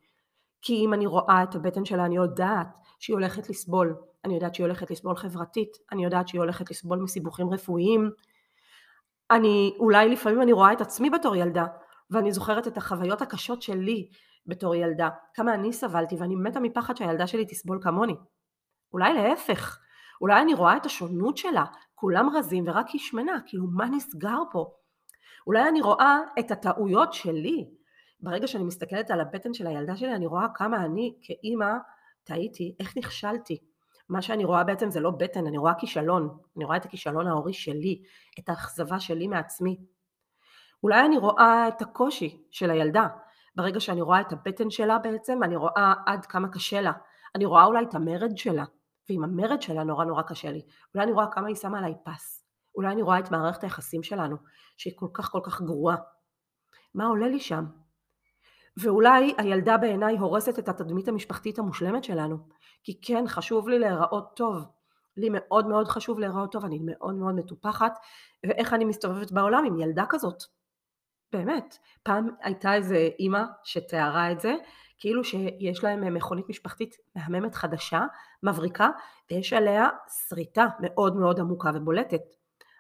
כי 0.63 0.75
אם 0.75 0.95
אני 0.95 1.07
רואה 1.07 1.43
את 1.43 1.55
הבטן 1.55 1.85
שלה 1.85 2.05
אני 2.07 2.17
יודעת 2.17 2.69
שהיא 2.99 3.15
הולכת 3.15 3.51
לסבול, 3.51 3.97
אני 4.25 4.35
יודעת 4.35 4.55
שהיא 4.55 4.65
הולכת 4.65 4.91
לסבול 4.91 5.17
חברתית, 5.17 5.77
אני 5.93 6.05
יודעת 6.05 6.29
שהיא 6.29 6.41
הולכת 6.41 6.71
לסבול 6.71 6.99
מסיבוכים 6.99 7.51
רפואיים, 7.51 8.11
אני, 9.31 9.75
אולי 9.79 10.09
לפעמים 10.09 10.43
אני 10.43 10.53
רואה 10.53 10.73
את 10.73 10.81
עצמי 10.81 11.11
בתור 11.11 11.37
ילדה, 11.37 11.67
ואני 12.11 12.33
זוכרת 12.33 12.69
את 12.69 12.77
החוויות 12.77 13.23
הקשות 13.23 13.63
שלי 13.63 14.09
בתור 14.47 14.75
ילדה, 14.75 15.09
כמה 15.35 15.55
אני 15.55 15.73
סבלתי 15.73 16.17
ואני 16.17 16.37
מתה 16.37 16.61
מפחד 16.61 16.97
שהילדה 16.97 17.27
שלי 17.27 17.45
תסבול 17.47 17.79
כמוני. 17.83 18.15
אולי 18.93 19.15
להפך, 19.15 19.79
אולי 20.21 20.43
אני 20.43 20.55
רואה 20.55 20.77
את 20.77 20.87
השונות 20.87 21.37
שלה, 21.37 21.65
כולם 21.95 22.29
רזים 22.37 22.65
ורק 22.67 22.89
היא 22.89 23.01
שמנה, 23.01 23.39
כאילו 23.47 23.67
מה 23.67 23.87
נסגר 23.87 24.39
פה? 24.53 24.71
אולי 25.47 25.69
אני 25.69 25.81
רואה 25.81 26.19
את 26.39 26.51
הטעויות 26.51 27.13
שלי. 27.13 27.65
ברגע 28.21 28.47
שאני 28.47 28.65
מסתכלת 28.65 29.11
על 29.11 29.21
הבטן 29.21 29.55
של 29.55 29.67
הילדה 29.67 29.97
שלי, 29.97 30.15
אני 30.15 30.27
רואה 30.27 30.47
כמה 30.55 30.85
אני 30.85 31.15
כאימא 31.23 31.73
טעיתי, 32.25 32.77
איך 32.81 32.97
נכשלתי. 32.97 33.59
מה 34.09 34.23
שאני 34.23 34.45
רואה 34.45 34.65
בעצם 34.65 34.91
זה 34.91 35.01
לא 35.01 35.11
בטן, 35.11 35.47
אני 35.47 35.59
רואה 35.59 35.75
כישלון, 35.75 36.39
אני 36.57 36.65
רואה 36.65 36.77
את 36.77 36.85
הכישלון 36.85 37.27
ההורי 37.27 37.53
שלי, 37.53 38.03
את 38.39 38.49
האכזבה 38.49 39.01
שלי 39.01 39.27
מעצמי. 39.27 39.77
אולי 40.83 41.07
אני 41.07 41.19
רואה 41.19 41.69
את 41.69 41.83
הקושי 41.83 42.47
של 42.51 42.71
הילדה, 42.71 43.09
ברגע 43.57 43.81
שאני 43.81 44.01
רואה 44.01 44.21
את 44.21 44.33
הבטן 44.33 44.71
שלה 44.71 44.99
בעצם, 44.99 45.43
אני 45.43 45.57
רואה 45.57 45.95
עד 46.07 46.27
כמה 46.27 46.49
קשה 46.49 46.81
לה, 46.81 46.93
אני 47.35 47.45
רואה 47.45 47.65
אולי 47.65 47.85
את 47.85 47.95
המרד 47.95 48.37
שלה, 48.37 48.65
ועם 49.09 49.25
המרד 49.25 49.63
שלה 49.63 49.85
נורא 49.85 50.05
נורא 50.05 50.23
קשה 50.23 50.51
לי, 50.51 50.63
אולי 50.95 51.05
אני 51.05 51.13
רואה 51.13 51.27
כמה 51.33 51.49
היא 51.49 51.57
שמה 51.57 51.79
עליי 51.79 51.95
פס, 52.05 52.45
אולי 52.75 52.93
אני 52.93 53.03
רואה 53.03 53.19
את 53.19 53.31
מערכת 53.31 53.63
היחסים 53.63 54.03
שלנו, 54.03 54.37
שהיא 54.77 54.93
כל 54.97 55.09
כך 55.13 55.31
כל 55.31 55.41
כך 55.45 55.63
גרועה. 55.63 55.97
מה 56.95 57.07
עולה 57.07 57.29
לי 57.29 57.41
שם? 57.41 57.65
ואולי 58.77 59.35
הילדה 59.39 59.77
בעיניי 59.77 60.19
הורסת 60.19 60.59
את 60.59 60.69
התדמית 60.69 61.09
המשפחתית 61.09 61.59
המושלמת 61.59 62.05
שלנו. 62.05 62.37
כי 62.83 63.01
כן, 63.01 63.25
חשוב 63.29 63.69
לי 63.69 63.79
להיראות 63.79 64.37
טוב. 64.37 64.65
לי 65.17 65.29
מאוד 65.33 65.67
מאוד 65.67 65.89
חשוב 65.89 66.19
להיראות 66.19 66.53
טוב, 66.53 66.65
אני 66.65 66.79
מאוד 66.83 67.15
מאוד 67.15 67.35
מטופחת, 67.35 67.99
ואיך 68.47 68.73
אני 68.73 68.85
מסתובבת 68.85 69.33
בעולם 69.33 69.65
עם 69.65 69.81
ילדה 69.81 70.05
כזאת. 70.09 70.43
באמת. 71.33 71.79
פעם 72.03 72.29
הייתה 72.43 72.75
איזה 72.75 73.09
אימא 73.19 73.43
שתיארה 73.65 74.33
את 74.33 74.41
זה, 74.41 74.55
כאילו 74.99 75.25
שיש 75.25 75.85
להם 75.85 76.15
מכונית 76.15 76.49
משפחתית 76.49 76.97
מהממת 77.17 77.55
חדשה, 77.55 78.01
מבריקה, 78.43 78.89
ויש 79.31 79.53
עליה 79.53 79.89
שריטה 80.29 80.67
מאוד 80.81 81.17
מאוד 81.17 81.41
עמוקה 81.41 81.71
ובולטת. 81.75 82.21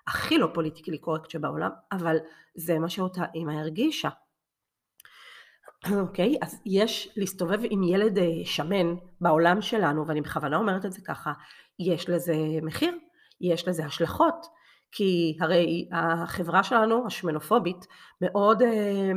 הכי 0.06 0.38
לא 0.38 0.48
פוליטיקלי 0.54 0.98
קורקט 0.98 1.30
שבעולם, 1.30 1.70
אבל 1.92 2.16
זה 2.54 2.78
מה 2.78 2.88
שאותה 2.88 3.24
אימא 3.34 3.52
הרגישה. 3.52 4.08
אוקיי, 5.94 6.34
okay, 6.34 6.38
אז 6.46 6.62
יש 6.66 7.12
להסתובב 7.16 7.58
עם 7.62 7.82
ילד 7.82 8.18
אה, 8.18 8.24
שמן 8.44 8.94
בעולם 9.20 9.62
שלנו, 9.62 10.06
ואני 10.06 10.20
בכוונה 10.20 10.56
אומרת 10.56 10.84
את 10.84 10.92
זה 10.92 11.00
ככה, 11.04 11.32
יש 11.78 12.08
לזה 12.08 12.34
מחיר, 12.62 12.92
יש 13.40 13.68
לזה 13.68 13.84
השלכות, 13.84 14.46
כי 14.92 15.36
הרי 15.40 15.88
החברה 15.92 16.62
שלנו, 16.62 17.06
השמנופובית, 17.06 17.86
מאוד, 18.20 18.62
אה, 18.62 19.12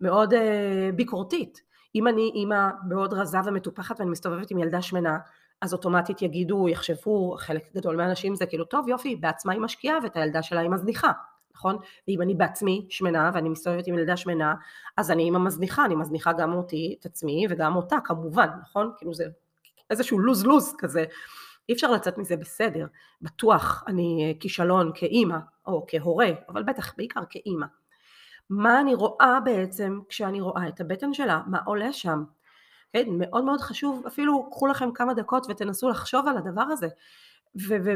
מאוד 0.00 0.34
אה, 0.34 0.90
ביקורתית. 0.96 1.60
אם 1.94 2.08
אני 2.08 2.30
אימא 2.34 2.68
מאוד 2.88 3.12
רזה 3.12 3.38
ומטופחת 3.44 4.00
ואני 4.00 4.10
מסתובבת 4.10 4.50
עם 4.50 4.58
ילדה 4.58 4.82
שמנה, 4.82 5.18
אז 5.62 5.72
אוטומטית 5.72 6.22
יגידו, 6.22 6.68
יחשבו, 6.68 7.36
חלק 7.38 7.62
גדול 7.74 7.96
מהאנשים 7.96 8.34
זה 8.34 8.46
כאילו, 8.46 8.64
טוב 8.64 8.88
יופי, 8.88 9.16
בעצמה 9.16 9.52
היא 9.52 9.60
משקיעה 9.60 9.98
ואת 10.02 10.16
הילדה 10.16 10.42
שלה 10.42 10.60
היא 10.60 10.70
מזניחה. 10.70 11.12
נכון? 11.58 11.76
ואם 12.08 12.22
אני 12.22 12.34
בעצמי 12.34 12.86
שמנה 12.90 13.30
ואני 13.34 13.48
מסתובבת 13.48 13.86
עם 13.86 13.98
ילדה 13.98 14.16
שמנה, 14.16 14.54
אז 14.96 15.10
אני 15.10 15.22
אימא 15.22 15.38
מזניחה, 15.38 15.84
אני 15.84 15.94
מזניחה 15.94 16.32
גם 16.32 16.52
אותי, 16.52 16.96
את 17.00 17.06
עצמי 17.06 17.46
וגם 17.50 17.76
אותה 17.76 17.96
כמובן, 18.04 18.48
נכון? 18.62 18.92
כאילו 18.98 19.14
זה 19.14 19.24
איזשהו 19.90 20.18
לוז 20.18 20.44
לוז 20.44 20.74
כזה. 20.78 21.04
אי 21.68 21.74
אפשר 21.74 21.90
לצאת 21.90 22.18
מזה 22.18 22.36
בסדר, 22.36 22.86
בטוח 23.22 23.84
אני 23.86 24.36
כישלון 24.40 24.92
כאימא 24.94 25.38
או 25.66 25.84
כהורה, 25.88 26.28
אבל 26.48 26.62
בטח 26.62 26.94
בעיקר 26.96 27.20
כאימא. 27.30 27.66
מה 28.50 28.80
אני 28.80 28.94
רואה 28.94 29.38
בעצם 29.44 30.00
כשאני 30.08 30.40
רואה 30.40 30.68
את 30.68 30.80
הבטן 30.80 31.14
שלה, 31.14 31.40
מה 31.46 31.58
עולה 31.66 31.92
שם. 31.92 32.24
כן, 32.92 33.06
מאוד 33.18 33.44
מאוד 33.44 33.60
חשוב, 33.60 34.02
אפילו 34.06 34.50
קחו 34.50 34.66
לכם 34.66 34.92
כמה 34.92 35.14
דקות 35.14 35.46
ותנסו 35.50 35.88
לחשוב 35.88 36.28
על 36.28 36.36
הדבר 36.36 36.62
הזה. 36.62 36.88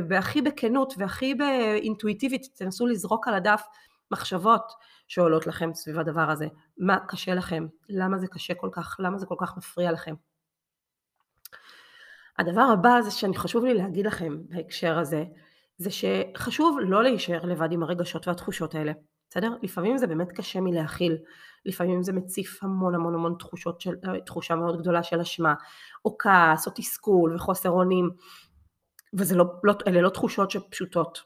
והכי 0.08 0.42
בכנות 0.42 0.94
והכי 0.98 1.34
באינטואיטיבית 1.34 2.46
תנסו 2.54 2.86
לזרוק 2.86 3.28
על 3.28 3.34
הדף 3.34 3.62
מחשבות 4.10 4.72
שעולות 5.08 5.46
לכם 5.46 5.74
סביב 5.74 5.98
הדבר 5.98 6.30
הזה. 6.30 6.46
מה 6.78 6.98
קשה 7.08 7.34
לכם? 7.34 7.66
למה 7.88 8.18
זה 8.18 8.26
קשה 8.26 8.54
כל 8.54 8.68
כך? 8.72 8.96
למה 8.98 9.18
זה 9.18 9.26
כל 9.26 9.36
כך 9.38 9.56
מפריע 9.56 9.92
לכם? 9.92 10.14
הדבר 12.38 12.62
הבא 12.72 13.00
זה 13.00 13.10
שאני 13.10 13.36
חשוב 13.36 13.64
לי 13.64 13.74
להגיד 13.74 14.06
לכם 14.06 14.36
בהקשר 14.48 14.98
הזה, 14.98 15.24
זה 15.76 15.90
שחשוב 15.90 16.78
לא 16.82 17.02
להישאר 17.02 17.44
לבד 17.44 17.72
עם 17.72 17.82
הרגשות 17.82 18.28
והתחושות 18.28 18.74
האלה, 18.74 18.92
בסדר? 19.30 19.56
לפעמים 19.62 19.98
זה 19.98 20.06
באמת 20.06 20.32
קשה 20.32 20.60
מלהכיל, 20.60 21.16
לפעמים 21.66 22.02
זה 22.02 22.12
מציף 22.12 22.64
המון 22.64 22.94
המון 22.94 23.14
המון 23.14 23.34
תחושות 23.38 23.80
של, 23.80 23.94
תחושה 24.26 24.54
מאוד 24.54 24.80
גדולה 24.80 25.02
של 25.02 25.20
אשמה, 25.20 25.54
או 26.04 26.16
כעס, 26.18 26.66
או 26.66 26.72
תסכול 26.74 27.34
וחוסר 27.34 27.70
אונים, 27.70 28.10
ואלה 29.12 29.38
לא, 29.38 29.44
לא, 29.64 30.02
לא 30.02 30.08
תחושות 30.08 30.50
שפשוטות, 30.50 31.22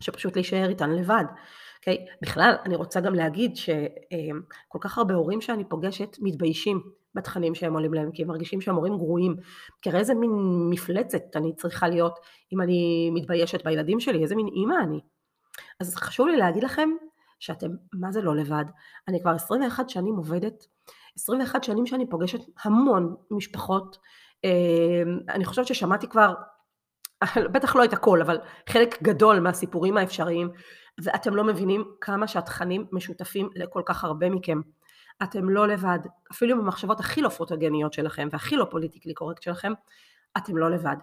שפשוט 0.00 0.36
להישאר 0.36 0.68
איתן 0.68 0.90
לבד. 0.90 1.24
Okay? 1.28 1.38
אוקיי? 1.78 2.06
בכלל, 2.22 2.54
אני 2.64 2.76
רוצה 2.76 3.00
גם 3.00 3.14
להגיד 3.14 3.56
שכל 3.56 4.78
כך 4.80 4.98
הרבה 4.98 5.14
הורים 5.14 5.40
שאני 5.40 5.64
פוגשת 5.64 6.16
מתביישים 6.20 6.82
בתכנים 7.14 7.54
שהם 7.54 7.74
עולים 7.74 7.94
להם, 7.94 8.12
כי 8.12 8.22
הם 8.22 8.28
מרגישים 8.28 8.60
שהם 8.60 8.74
הורים 8.74 8.96
גרועים. 8.96 9.36
כי 9.82 9.90
הרי 9.90 9.98
איזה 9.98 10.14
מין 10.14 10.30
מפלצת 10.70 11.22
אני 11.36 11.56
צריכה 11.56 11.88
להיות 11.88 12.18
אם 12.52 12.60
אני 12.60 13.10
מתביישת 13.14 13.64
בילדים 13.64 14.00
שלי, 14.00 14.22
איזה 14.22 14.36
מין 14.36 14.46
אימא 14.46 14.74
אני. 14.82 15.00
אז 15.80 15.94
חשוב 15.94 16.28
לי 16.28 16.36
להגיד 16.36 16.64
לכם 16.64 16.90
שאתם 17.40 17.68
מה 17.92 18.12
זה 18.12 18.22
לא 18.22 18.36
לבד. 18.36 18.64
אני 19.08 19.20
כבר 19.20 19.30
21 19.30 19.88
שנים 19.88 20.16
עובדת, 20.16 20.66
21 21.16 21.64
שנים 21.64 21.86
שאני 21.86 22.08
פוגשת 22.10 22.40
המון 22.64 23.14
משפחות. 23.30 23.98
אני 25.28 25.44
חושבת 25.44 25.66
ששמעתי 25.66 26.08
כבר, 26.08 26.34
בטח 27.52 27.76
לא 27.76 27.84
את 27.84 27.92
הכל, 27.92 28.22
אבל 28.22 28.38
חלק 28.68 29.02
גדול 29.02 29.40
מהסיפורים 29.40 29.96
האפשריים, 29.96 30.50
ואתם 31.02 31.36
לא 31.36 31.44
מבינים 31.44 31.84
כמה 32.00 32.26
שהתכנים 32.26 32.86
משותפים 32.92 33.48
לכל 33.54 33.82
כך 33.86 34.04
הרבה 34.04 34.30
מכם. 34.30 34.60
אתם 35.22 35.48
לא 35.48 35.68
לבד, 35.68 35.98
אפילו 36.32 36.56
במחשבות 36.56 37.00
הכי 37.00 37.22
לא 37.22 37.28
פוטוגניות 37.28 37.92
שלכם 37.92 38.28
והכי 38.32 38.56
לא 38.56 38.66
פוליטיקלי 38.70 39.14
קורקט 39.14 39.42
שלכם, 39.42 39.72
אתם 40.36 40.56
לא 40.56 40.70
לבד. 40.70 40.96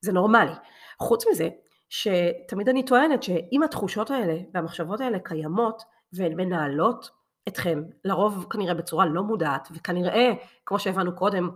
זה 0.00 0.12
נורמלי. 0.12 0.52
חוץ 1.00 1.24
מזה, 1.30 1.48
שתמיד 1.88 2.68
אני 2.68 2.84
טוענת 2.84 3.22
שאם 3.22 3.62
התחושות 3.62 4.10
האלה 4.10 4.36
והמחשבות 4.54 5.00
האלה 5.00 5.18
קיימות 5.18 5.82
והן 6.12 6.34
מנהלות 6.34 7.10
אתכם, 7.48 7.82
לרוב 8.04 8.46
כנראה 8.50 8.74
בצורה 8.74 9.06
לא 9.06 9.22
מודעת, 9.22 9.68
וכנראה, 9.72 10.32
כמו 10.66 10.78
שהבנו 10.78 11.16
קודם, 11.16 11.50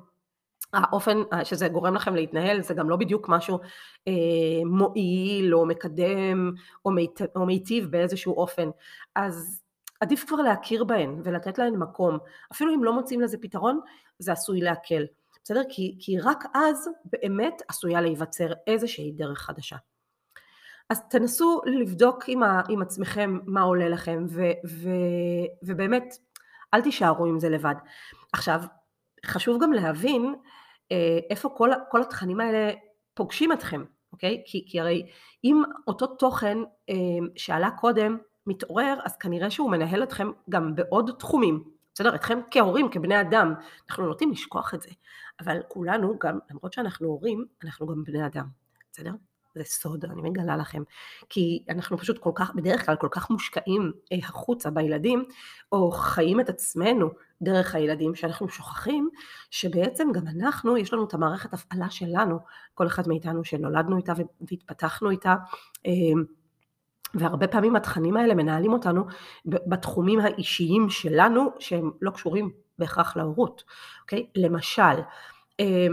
האופן 0.72 1.18
שזה 1.44 1.68
גורם 1.68 1.94
לכם 1.94 2.14
להתנהל 2.14 2.62
זה 2.62 2.74
גם 2.74 2.90
לא 2.90 2.96
בדיוק 2.96 3.28
משהו 3.28 3.58
אה, 4.08 4.12
מועיל 4.64 5.54
או 5.54 5.66
מקדם 5.66 6.52
או, 6.84 6.90
מיט, 6.90 7.20
או 7.36 7.46
מיטיב 7.46 7.90
באיזשהו 7.90 8.34
אופן. 8.34 8.68
אז 9.14 9.62
עדיף 10.00 10.24
כבר 10.24 10.36
להכיר 10.36 10.84
בהן 10.84 11.20
ולתת 11.24 11.58
להן 11.58 11.76
מקום. 11.76 12.18
אפילו 12.52 12.74
אם 12.74 12.84
לא 12.84 12.92
מוצאים 12.92 13.20
לזה 13.20 13.38
פתרון, 13.38 13.80
זה 14.18 14.32
עשוי 14.32 14.60
להקל. 14.60 15.06
בסדר? 15.44 15.62
כי, 15.68 15.96
כי 16.00 16.18
רק 16.18 16.44
אז 16.54 16.88
באמת 17.04 17.62
עשויה 17.68 18.00
להיווצר 18.00 18.52
איזושהי 18.66 19.12
דרך 19.12 19.38
חדשה. 19.38 19.76
אז 20.90 21.02
תנסו 21.08 21.60
לבדוק 21.66 22.24
עם, 22.26 22.42
ה, 22.42 22.60
עם 22.68 22.82
עצמכם 22.82 23.38
מה 23.46 23.60
עולה 23.60 23.88
לכם 23.88 24.26
ו, 24.28 24.42
ו, 24.66 24.88
ובאמת 25.62 26.14
אל 26.74 26.82
תישארו 26.82 27.26
עם 27.26 27.38
זה 27.38 27.48
לבד. 27.48 27.74
עכשיו 28.32 28.60
חשוב 29.26 29.62
גם 29.62 29.72
להבין 29.72 30.24
אה, 30.24 30.40
איפה 31.30 31.48
כל, 31.56 31.70
כל 31.90 32.02
התכנים 32.02 32.40
האלה 32.40 32.72
פוגשים 33.14 33.52
אתכם, 33.52 33.84
אוקיי? 34.12 34.42
כי, 34.46 34.64
כי 34.68 34.80
הרי 34.80 35.06
אם 35.44 35.62
אותו 35.86 36.06
תוכן 36.06 36.58
אה, 36.90 36.94
שעלה 37.36 37.70
קודם 37.70 38.18
מתעורר, 38.46 38.98
אז 39.04 39.16
כנראה 39.16 39.50
שהוא 39.50 39.70
מנהל 39.70 40.02
אתכם 40.02 40.30
גם 40.50 40.74
בעוד 40.74 41.10
תחומים, 41.18 41.64
בסדר? 41.94 42.14
אתכם 42.14 42.38
כהורים, 42.50 42.88
כבני 42.90 43.20
אדם, 43.20 43.54
אנחנו 43.88 44.06
נוטים 44.06 44.30
לשכוח 44.30 44.74
את 44.74 44.82
זה, 44.82 44.90
אבל 45.40 45.62
כולנו 45.68 46.18
גם, 46.20 46.38
למרות 46.50 46.72
שאנחנו 46.72 47.08
הורים, 47.08 47.44
אנחנו 47.64 47.86
גם 47.86 48.04
בני 48.04 48.26
אדם, 48.26 48.46
בסדר? 48.92 49.12
זה 49.54 49.64
סוד, 49.64 50.04
אני 50.04 50.22
מגלה 50.22 50.56
לכם. 50.56 50.82
כי 51.28 51.64
אנחנו 51.68 51.98
פשוט 51.98 52.18
כל 52.18 52.30
כך, 52.34 52.54
בדרך 52.54 52.86
כלל 52.86 52.96
כל 52.96 53.08
כך 53.10 53.30
מושקעים 53.30 53.92
אה, 54.12 54.18
החוצה 54.22 54.70
בילדים, 54.70 55.24
או 55.72 55.90
חיים 55.90 56.40
את 56.40 56.48
עצמנו 56.48 57.10
דרך 57.42 57.74
הילדים, 57.74 58.14
שאנחנו 58.14 58.48
שוכחים 58.48 59.08
שבעצם 59.50 60.08
גם 60.12 60.22
אנחנו, 60.28 60.76
יש 60.76 60.92
לנו 60.92 61.04
את 61.04 61.14
המערכת 61.14 61.54
הפעלה 61.54 61.90
שלנו, 61.90 62.38
כל 62.74 62.86
אחד 62.86 63.08
מאיתנו 63.08 63.44
שנולדנו 63.44 63.96
איתה 63.96 64.12
והתפתחנו 64.40 65.10
איתה. 65.10 65.34
אה, 65.86 65.92
והרבה 67.14 67.46
פעמים 67.46 67.76
התכנים 67.76 68.16
האלה 68.16 68.34
מנהלים 68.34 68.72
אותנו 68.72 69.04
בתחומים 69.44 70.20
האישיים 70.20 70.90
שלנו 70.90 71.50
שהם 71.58 71.90
לא 72.00 72.10
קשורים 72.10 72.50
בהכרח 72.78 73.16
להורות, 73.16 73.64
אוקיי? 74.02 74.26
למשל, 74.34 74.82
אה, 75.60 75.86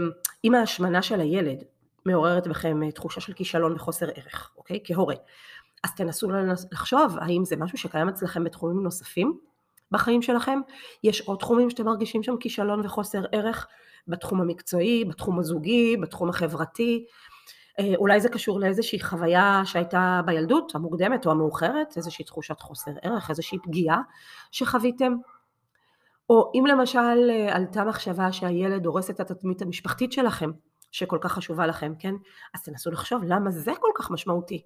אם 0.44 0.54
ההשמנה 0.54 1.02
של 1.02 1.20
הילד 1.20 1.64
מעוררת 2.06 2.46
בכם 2.46 2.82
אה, 2.82 2.92
תחושה 2.92 3.20
של 3.20 3.32
כישלון 3.32 3.72
וחוסר 3.72 4.06
ערך, 4.14 4.50
אוקיי? 4.56 4.80
כהורה. 4.84 5.14
אז 5.84 5.94
תנסו 5.94 6.28
לחשוב 6.72 7.16
האם 7.20 7.44
זה 7.44 7.56
משהו 7.56 7.78
שקיים 7.78 8.08
אצלכם 8.08 8.44
בתחומים 8.44 8.82
נוספים 8.82 9.38
בחיים 9.90 10.22
שלכם? 10.22 10.60
יש 11.04 11.20
עוד 11.20 11.38
תחומים 11.38 11.70
שאתם 11.70 11.84
מרגישים 11.84 12.22
שם 12.22 12.36
כישלון 12.36 12.80
וחוסר 12.84 13.22
ערך 13.32 13.66
בתחום 14.08 14.40
המקצועי, 14.40 15.04
בתחום 15.04 15.38
הזוגי, 15.38 15.96
בתחום 15.96 16.28
החברתי? 16.28 17.04
אה, 17.78 17.94
אולי 17.96 18.20
זה 18.20 18.28
קשור 18.28 18.60
לאיזושהי 18.60 19.00
חוויה 19.00 19.62
שהייתה 19.64 20.20
בילדות 20.26 20.74
המוקדמת 20.74 21.26
או 21.26 21.30
המאוחרת, 21.30 21.96
איזושהי 21.96 22.24
תחושת 22.24 22.60
חוסר 22.60 22.90
ערך, 23.02 23.30
איזושהי 23.30 23.58
פגיעה 23.62 24.00
שחוויתם? 24.50 25.12
או 26.30 26.52
אם 26.54 26.66
למשל 26.66 27.30
אה, 27.30 27.56
עלתה 27.56 27.84
מחשבה 27.84 28.32
שהילד 28.32 28.86
הורס 28.86 29.10
את 29.10 29.20
התדמית 29.20 29.62
המשפחתית 29.62 30.12
שלכם, 30.12 30.50
שכל 30.92 31.18
כך 31.20 31.32
חשובה 31.32 31.66
לכם, 31.66 31.92
כן? 31.98 32.14
אז 32.54 32.62
תנסו 32.62 32.90
לחשוב 32.90 33.22
למה 33.24 33.50
זה 33.50 33.72
כל 33.80 33.90
כך 33.94 34.10
משמעותי. 34.10 34.62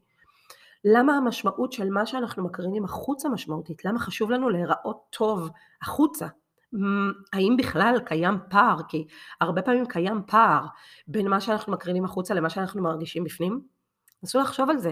למה 0.85 1.17
המשמעות 1.17 1.73
של 1.73 1.91
מה 1.91 2.07
שאנחנו 2.07 2.45
מקרינים 2.45 2.85
החוצה 2.85 3.29
משמעותית? 3.29 3.85
למה 3.85 3.99
חשוב 3.99 4.31
לנו 4.31 4.49
להיראות 4.49 5.03
טוב 5.11 5.51
החוצה? 5.83 6.27
האם 7.33 7.57
בכלל 7.59 8.01
קיים 8.05 8.39
פער? 8.51 8.77
כי 8.89 9.07
הרבה 9.41 9.63
פעמים 9.63 9.87
קיים 9.87 10.23
פער 10.27 10.65
בין 11.07 11.29
מה 11.29 11.41
שאנחנו 11.41 11.73
מקרינים 11.73 12.05
החוצה 12.05 12.35
למה 12.35 12.51
שאנחנו 12.51 12.83
מרגישים 12.83 13.25
בפנים. 13.25 13.61
נסו 14.23 14.41
לחשוב 14.41 14.71
על 14.71 14.79
זה. 14.79 14.91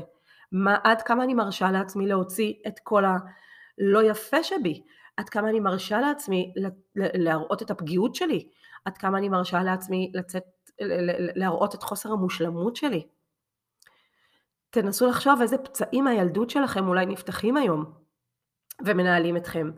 מה, 0.52 0.76
עד 0.84 1.02
כמה 1.02 1.24
אני 1.24 1.34
מרשה 1.34 1.70
לעצמי 1.70 2.06
להוציא 2.06 2.54
את 2.66 2.78
כל 2.82 3.04
הלא 3.04 4.02
יפה 4.02 4.42
שבי? 4.42 4.82
עד 5.16 5.28
כמה 5.28 5.48
אני 5.50 5.60
מרשה 5.60 6.00
לעצמי 6.00 6.52
להראות 6.96 7.62
את 7.62 7.70
הפגיעות 7.70 8.14
שלי? 8.14 8.48
עד 8.84 8.98
כמה 8.98 9.18
אני 9.18 9.28
מרשה 9.28 9.62
לעצמי 9.62 10.12
לצאת 10.14 10.44
להראות 11.36 11.74
את 11.74 11.82
חוסר 11.82 12.12
המושלמות 12.12 12.76
שלי. 12.76 13.06
תנסו 14.70 15.06
לחשוב 15.06 15.40
איזה 15.40 15.58
פצעים 15.58 16.04
מהילדות 16.04 16.50
שלכם 16.50 16.88
אולי 16.88 17.06
נפתחים 17.06 17.56
היום 17.56 17.84
ומנהלים 18.84 19.36
אתכם. 19.36 19.70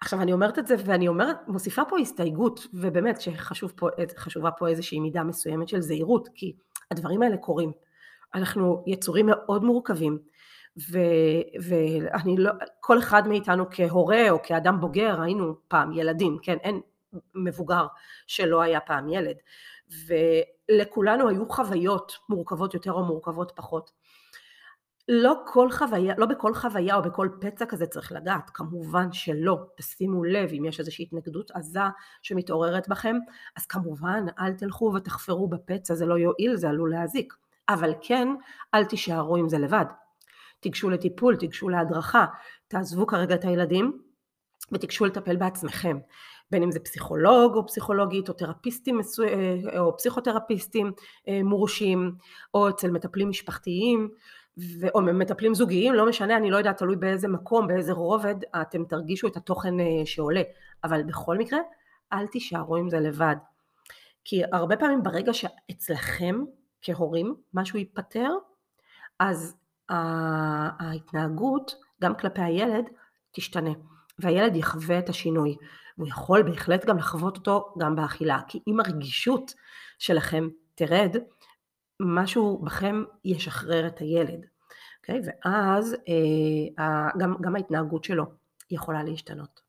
עכשיו 0.00 0.20
אני 0.20 0.32
אומרת 0.32 0.58
את 0.58 0.66
זה 0.66 0.74
ואני 0.84 1.08
אומרת, 1.08 1.36
מוסיפה 1.48 1.82
פה 1.88 1.98
הסתייגות, 1.98 2.66
ובאמת 2.74 3.20
שחשובה 3.20 4.50
פה 4.50 4.68
איזושהי 4.68 5.00
מידה 5.00 5.22
מסוימת 5.22 5.68
של 5.68 5.80
זהירות, 5.80 6.28
כי 6.34 6.56
הדברים 6.90 7.22
האלה 7.22 7.36
קורים. 7.36 7.72
אנחנו 8.34 8.84
יצורים 8.86 9.26
מאוד 9.26 9.64
מורכבים, 9.64 10.18
ואני 11.62 12.36
לא, 12.38 12.50
כל 12.80 12.98
אחד 12.98 13.28
מאיתנו 13.28 13.64
כהורה 13.70 14.30
או 14.30 14.42
כאדם 14.42 14.80
בוגר 14.80 15.20
היינו 15.22 15.54
פעם 15.68 15.92
ילדים, 15.92 16.38
כן, 16.42 16.56
אין 16.62 16.80
מבוגר 17.34 17.86
שלא 18.26 18.60
היה 18.60 18.80
פעם 18.80 19.08
ילד. 19.08 19.36
ולכולנו 20.06 21.28
היו 21.28 21.48
חוויות 21.48 22.12
מורכבות 22.28 22.74
יותר 22.74 22.92
או 22.92 23.04
מורכבות 23.04 23.52
פחות. 23.56 23.90
לא 25.08 25.34
כל 25.46 25.70
חוויה, 25.70 26.14
לא 26.18 26.26
בכל 26.26 26.54
חוויה 26.54 26.96
או 26.96 27.02
בכל 27.02 27.28
פצע 27.40 27.66
כזה 27.66 27.86
צריך 27.86 28.12
לגעת, 28.12 28.50
כמובן 28.54 29.12
שלא. 29.12 29.58
תשימו 29.76 30.24
לב 30.24 30.50
אם 30.58 30.64
יש 30.64 30.80
איזושהי 30.80 31.02
התנגדות 31.02 31.50
עזה 31.50 31.80
שמתעוררת 32.22 32.88
בכם, 32.88 33.16
אז 33.56 33.66
כמובן 33.66 34.24
אל 34.38 34.52
תלכו 34.52 34.92
ותחפרו 34.94 35.48
בפצע, 35.48 35.94
זה 35.94 36.06
לא 36.06 36.14
יועיל, 36.14 36.56
זה 36.56 36.68
עלול 36.68 36.90
להזיק. 36.90 37.34
אבל 37.68 37.92
כן, 38.00 38.28
אל 38.74 38.84
תישארו 38.84 39.36
עם 39.36 39.48
זה 39.48 39.58
לבד. 39.58 39.84
תיגשו 40.60 40.90
לטיפול, 40.90 41.36
תיגשו 41.36 41.68
להדרכה, 41.68 42.26
תעזבו 42.68 43.06
כרגע 43.06 43.34
את 43.34 43.44
הילדים 43.44 43.98
ותיגשו 44.72 45.04
לטפל 45.04 45.36
בעצמכם. 45.36 45.98
בין 46.50 46.62
אם 46.62 46.70
זה 46.70 46.80
פסיכולוג 46.80 47.54
או 47.54 47.66
פסיכולוגית 47.66 48.28
או 48.28 48.34
תרפיסטים 48.34 49.00
אה, 49.28 49.78
או 49.78 49.96
פסיכותרפיסטים 49.96 50.92
אה, 51.28 51.40
מורשים 51.42 52.12
או 52.54 52.68
אצל 52.68 52.90
מטפלים 52.90 53.28
משפחתיים 53.28 54.08
או 54.94 55.00
מטפלים 55.02 55.54
זוגיים, 55.54 55.94
לא 55.94 56.08
משנה, 56.08 56.36
אני 56.36 56.50
לא 56.50 56.56
יודעת, 56.56 56.78
תלוי 56.78 56.96
באיזה 56.96 57.28
מקום, 57.28 57.66
באיזה 57.66 57.92
רובד 57.92 58.34
אתם 58.62 58.84
תרגישו 58.84 59.28
את 59.28 59.36
התוכן 59.36 59.80
אה, 59.80 59.86
שעולה, 60.04 60.42
אבל 60.84 61.02
בכל 61.02 61.38
מקרה, 61.38 61.58
אל 62.12 62.26
תישארו 62.26 62.76
עם 62.76 62.90
זה 62.90 63.00
לבד. 63.00 63.36
כי 64.24 64.42
הרבה 64.52 64.76
פעמים 64.76 65.02
ברגע 65.02 65.32
שאצלכם 65.32 66.40
כהורים 66.82 67.34
משהו 67.54 67.78
ייפתר, 67.78 68.28
אז 69.18 69.56
ההתנהגות 69.88 71.74
גם 72.02 72.14
כלפי 72.14 72.42
הילד 72.42 72.84
תשתנה, 73.32 73.70
והילד 74.18 74.56
יחווה 74.56 74.98
את 74.98 75.08
השינוי. 75.08 75.56
והוא 75.98 76.08
יכול 76.08 76.42
בהחלט 76.42 76.84
גם 76.84 76.98
לחוות 76.98 77.36
אותו 77.36 77.74
גם 77.78 77.96
באכילה, 77.96 78.38
כי 78.48 78.60
אם 78.68 78.80
הרגישות 78.80 79.52
שלכם 79.98 80.48
תרד, 80.74 81.16
משהו 82.00 82.58
בכם 82.64 83.04
ישחרר 83.24 83.86
את 83.86 83.98
הילד, 83.98 84.46
אוקיי? 85.00 85.20
ואז 85.24 85.94
אה, 85.94 87.08
גם, 87.18 87.34
גם 87.40 87.56
ההתנהגות 87.56 88.04
שלו 88.04 88.24
יכולה 88.70 89.02
להשתנות. 89.02 89.60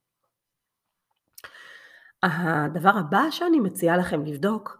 הדבר 2.23 2.89
הבא 2.89 3.23
שאני 3.31 3.59
מציעה 3.59 3.97
לכם 3.97 4.25
לבדוק 4.25 4.77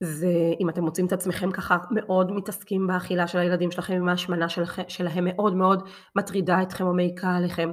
זה 0.00 0.32
אם 0.60 0.68
אתם 0.68 0.82
מוצאים 0.82 1.06
את 1.06 1.12
עצמכם 1.12 1.50
ככה 1.50 1.76
מאוד 1.90 2.32
מתעסקים 2.32 2.86
באכילה 2.86 3.26
של 3.26 3.38
הילדים 3.38 3.70
שלכם, 3.70 3.94
אם 3.94 4.08
ההשמנה 4.08 4.46
שלהם 4.88 5.24
מאוד 5.24 5.54
מאוד 5.54 5.88
מטרידה 6.16 6.62
אתכם 6.62 6.86
או 6.86 6.94
מעיקה 6.94 7.36
עליכם, 7.36 7.70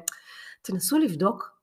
תנסו 0.61 0.97
לבדוק 0.97 1.59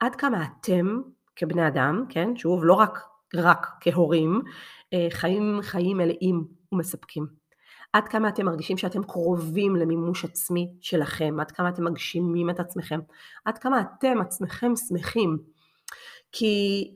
עד 0.00 0.14
כמה 0.14 0.44
אתם 0.44 1.00
כבני 1.36 1.68
אדם, 1.68 2.04
כן, 2.08 2.36
שוב 2.36 2.64
לא 2.64 2.74
רק, 2.74 2.98
רק 3.34 3.66
כהורים, 3.80 4.42
אה, 4.92 5.06
חיים 5.10 5.58
חיים 5.62 5.96
מלאים 5.96 6.44
ומספקים. 6.74 7.26
עד 7.92 8.08
כמה 8.08 8.28
אתם 8.28 8.46
מרגישים 8.46 8.78
שאתם 8.78 9.02
קרובים 9.02 9.76
למימוש 9.76 10.24
עצמי 10.24 10.72
שלכם, 10.80 11.40
עד 11.40 11.50
כמה 11.50 11.68
אתם 11.68 11.84
מגשימים 11.84 12.50
את 12.50 12.60
עצמכם, 12.60 13.00
עד 13.44 13.58
כמה 13.58 13.80
אתם 13.80 14.20
עצמכם 14.20 14.72
שמחים. 14.88 15.38
כי 16.32 16.94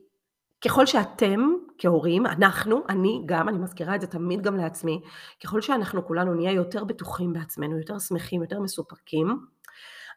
ככל 0.65 0.85
שאתם 0.85 1.39
כהורים, 1.77 2.25
אנחנו, 2.25 2.81
אני 2.89 3.21
גם, 3.25 3.49
אני 3.49 3.57
מזכירה 3.57 3.95
את 3.95 4.01
זה 4.01 4.07
תמיד 4.07 4.41
גם 4.41 4.57
לעצמי, 4.57 5.01
ככל 5.43 5.61
שאנחנו 5.61 6.07
כולנו 6.07 6.33
נהיה 6.33 6.51
יותר 6.51 6.83
בטוחים 6.83 7.33
בעצמנו, 7.33 7.77
יותר 7.77 7.99
שמחים, 7.99 8.41
יותר 8.41 8.59
מסופקים, 8.59 9.39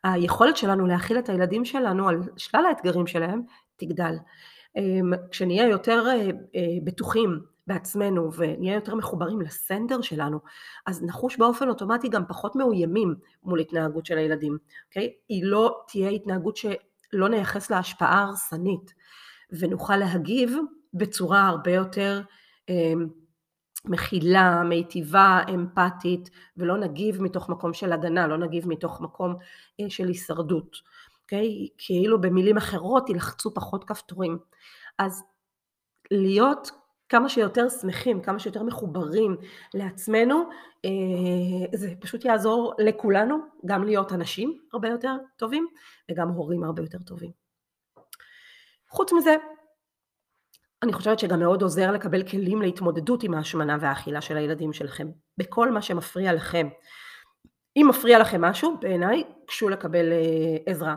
היכולת 0.05 0.57
שלנו 0.57 0.87
להכיל 0.87 1.19
את 1.19 1.29
הילדים 1.29 1.65
שלנו 1.65 2.09
על 2.09 2.21
שלל 2.37 2.65
האתגרים 2.67 3.07
שלהם 3.07 3.43
תגדל. 3.77 4.15
אמ, 4.77 5.13
כשנהיה 5.31 5.69
יותר 5.69 6.05
אה, 6.07 6.15
אה, 6.57 6.79
בטוחים 6.85 7.41
בעצמנו 7.67 8.33
ונהיה 8.35 8.75
יותר 8.75 8.95
מחוברים 8.95 9.41
לסנדר 9.41 10.01
שלנו, 10.01 10.39
אז 10.87 11.03
נחוש 11.03 11.37
באופן 11.37 11.69
אוטומטי 11.69 12.09
גם 12.09 12.23
פחות 12.29 12.57
מאוימים 12.57 13.15
מול 13.43 13.61
התנהגות 13.61 14.07
של 14.07 14.19
הילדים, 14.19 14.59
אוקיי? 14.89 15.13
היא 15.29 15.45
לא 15.45 15.85
תהיה 15.89 16.11
התנהגות 16.11 16.57
שלא 16.57 17.29
נייחס 17.29 17.71
לה 17.71 17.79
השפעה 17.79 18.23
הרסנית. 18.23 18.95
ונוכל 19.53 19.97
להגיב 19.97 20.57
בצורה 20.95 21.49
הרבה 21.49 21.71
יותר 21.71 22.23
אמ, 22.69 23.09
מכילה, 23.85 24.63
מיטיבה, 24.63 25.41
אמפתית, 25.55 26.31
ולא 26.57 26.77
נגיב 26.77 27.23
מתוך 27.23 27.49
מקום 27.49 27.73
של 27.75 27.93
הגנה, 27.93 28.27
לא 28.27 28.39
נגיב 28.39 28.69
מתוך 28.69 29.01
מקום 29.01 29.35
אה, 29.81 29.91
של 29.91 30.09
הישרדות, 30.09 30.77
אוקיי? 31.23 31.69
כאילו 31.79 32.21
במילים 32.21 32.57
אחרות 32.57 33.11
ילחצו 33.11 33.55
פחות 33.55 33.85
כפתורים. 33.85 34.39
אז 34.99 35.25
להיות 36.11 36.71
כמה 37.13 37.29
שיותר 37.29 37.69
שמחים, 37.69 38.23
כמה 38.23 38.39
שיותר 38.39 38.63
מחוברים 38.63 39.37
לעצמנו, 39.75 40.43
אה, 40.85 40.91
זה 41.75 41.93
פשוט 42.01 42.25
יעזור 42.25 42.75
לכולנו 42.79 43.39
גם 43.67 43.85
להיות 43.85 44.13
אנשים 44.13 44.59
הרבה 44.73 44.89
יותר 44.89 45.15
טובים 45.37 45.67
וגם 46.11 46.29
הורים 46.29 46.65
הרבה 46.65 46.83
יותר 46.83 46.99
טובים. 46.99 47.31
חוץ 48.89 49.13
מזה, 49.13 49.37
אני 50.83 50.93
חושבת 50.93 51.19
שגם 51.19 51.41
מאוד 51.41 51.63
עוזר 51.63 51.91
לקבל 51.93 52.23
כלים 52.29 52.63
להתמודדות 52.63 53.23
עם 53.23 53.35
ההשמנה 53.35 53.77
והאכילה 53.81 54.21
של 54.21 54.37
הילדים 54.37 54.73
שלכם, 54.73 55.09
בכל 55.39 55.71
מה 55.71 55.83
שמפריע 55.83 56.33
לכם. 56.33 56.69
אם 57.77 57.87
מפריע 57.89 58.19
לכם 58.19 58.41
משהו, 58.41 58.77
בעיניי, 58.81 59.25
קשו 59.47 59.69
לקבל 59.69 60.13
אה, 60.13 60.57
עזרה. 60.67 60.95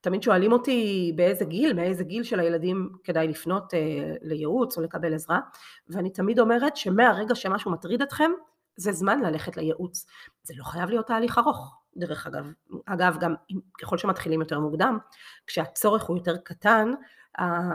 תמיד 0.00 0.22
שואלים 0.22 0.52
אותי 0.52 1.12
באיזה 1.16 1.44
גיל, 1.44 1.72
מאיזה 1.72 2.04
גיל 2.04 2.22
של 2.22 2.40
הילדים 2.40 2.90
כדאי 3.04 3.28
לפנות 3.28 3.74
אה, 3.74 4.14
לייעוץ 4.22 4.78
או 4.78 4.82
לקבל 4.82 5.14
עזרה, 5.14 5.40
ואני 5.88 6.10
תמיד 6.10 6.40
אומרת 6.40 6.76
שמהרגע 6.76 7.34
שמשהו 7.34 7.70
מטריד 7.70 8.02
אתכם, 8.02 8.30
זה 8.76 8.92
זמן 8.92 9.20
ללכת 9.20 9.56
לייעוץ. 9.56 10.06
זה 10.42 10.54
לא 10.56 10.64
חייב 10.64 10.90
להיות 10.90 11.06
תהליך 11.06 11.38
ארוך, 11.38 11.78
דרך 11.96 12.26
אגב. 12.26 12.44
אגב, 12.86 13.16
גם 13.20 13.34
ככל 13.82 13.98
שמתחילים 13.98 14.40
יותר 14.40 14.60
מוקדם, 14.60 14.98
כשהצורך 15.46 16.02
הוא 16.02 16.16
יותר 16.16 16.36
קטן, 16.36 16.92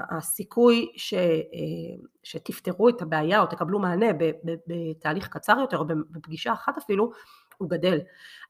הסיכוי 0.10 0.92
ש, 0.96 1.14
אה, 1.14 1.20
שתפתרו 2.24 2.90
את 2.90 3.02
הבעיה 3.02 3.42
או 3.42 3.46
תקבלו 3.46 3.80
מענה 3.80 4.06
בתהליך 4.68 5.28
קצר 5.28 5.58
יותר 5.60 5.78
או 5.78 5.86
בפגישה 5.88 6.54
אחת 6.54 6.78
אפילו, 6.78 7.12
הוא 7.62 7.70
גדל. 7.70 8.00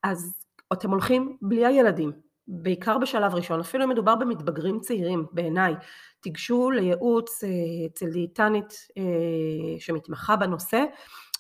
אז 0.04 0.46
אתם 0.74 0.92
הולכים 0.92 1.38
בלי 1.42 1.66
הילדים, 1.66 2.12
בעיקר 2.48 2.98
בשלב 2.98 3.36
ראשון, 3.36 3.60
אפילו 3.60 3.84
אם 3.84 3.90
מדובר 3.90 4.16
במתבגרים 4.16 4.80
צעירים 4.80 5.26
בעיניי, 5.32 5.74
תיגשו 6.22 6.72
לייעוץ 6.72 7.44
אה, 7.44 7.50
אצל 7.86 8.10
דיאטנית 8.10 8.88
אה, 8.98 9.04
שמתמחה 9.80 10.36
בנושא 10.36 10.84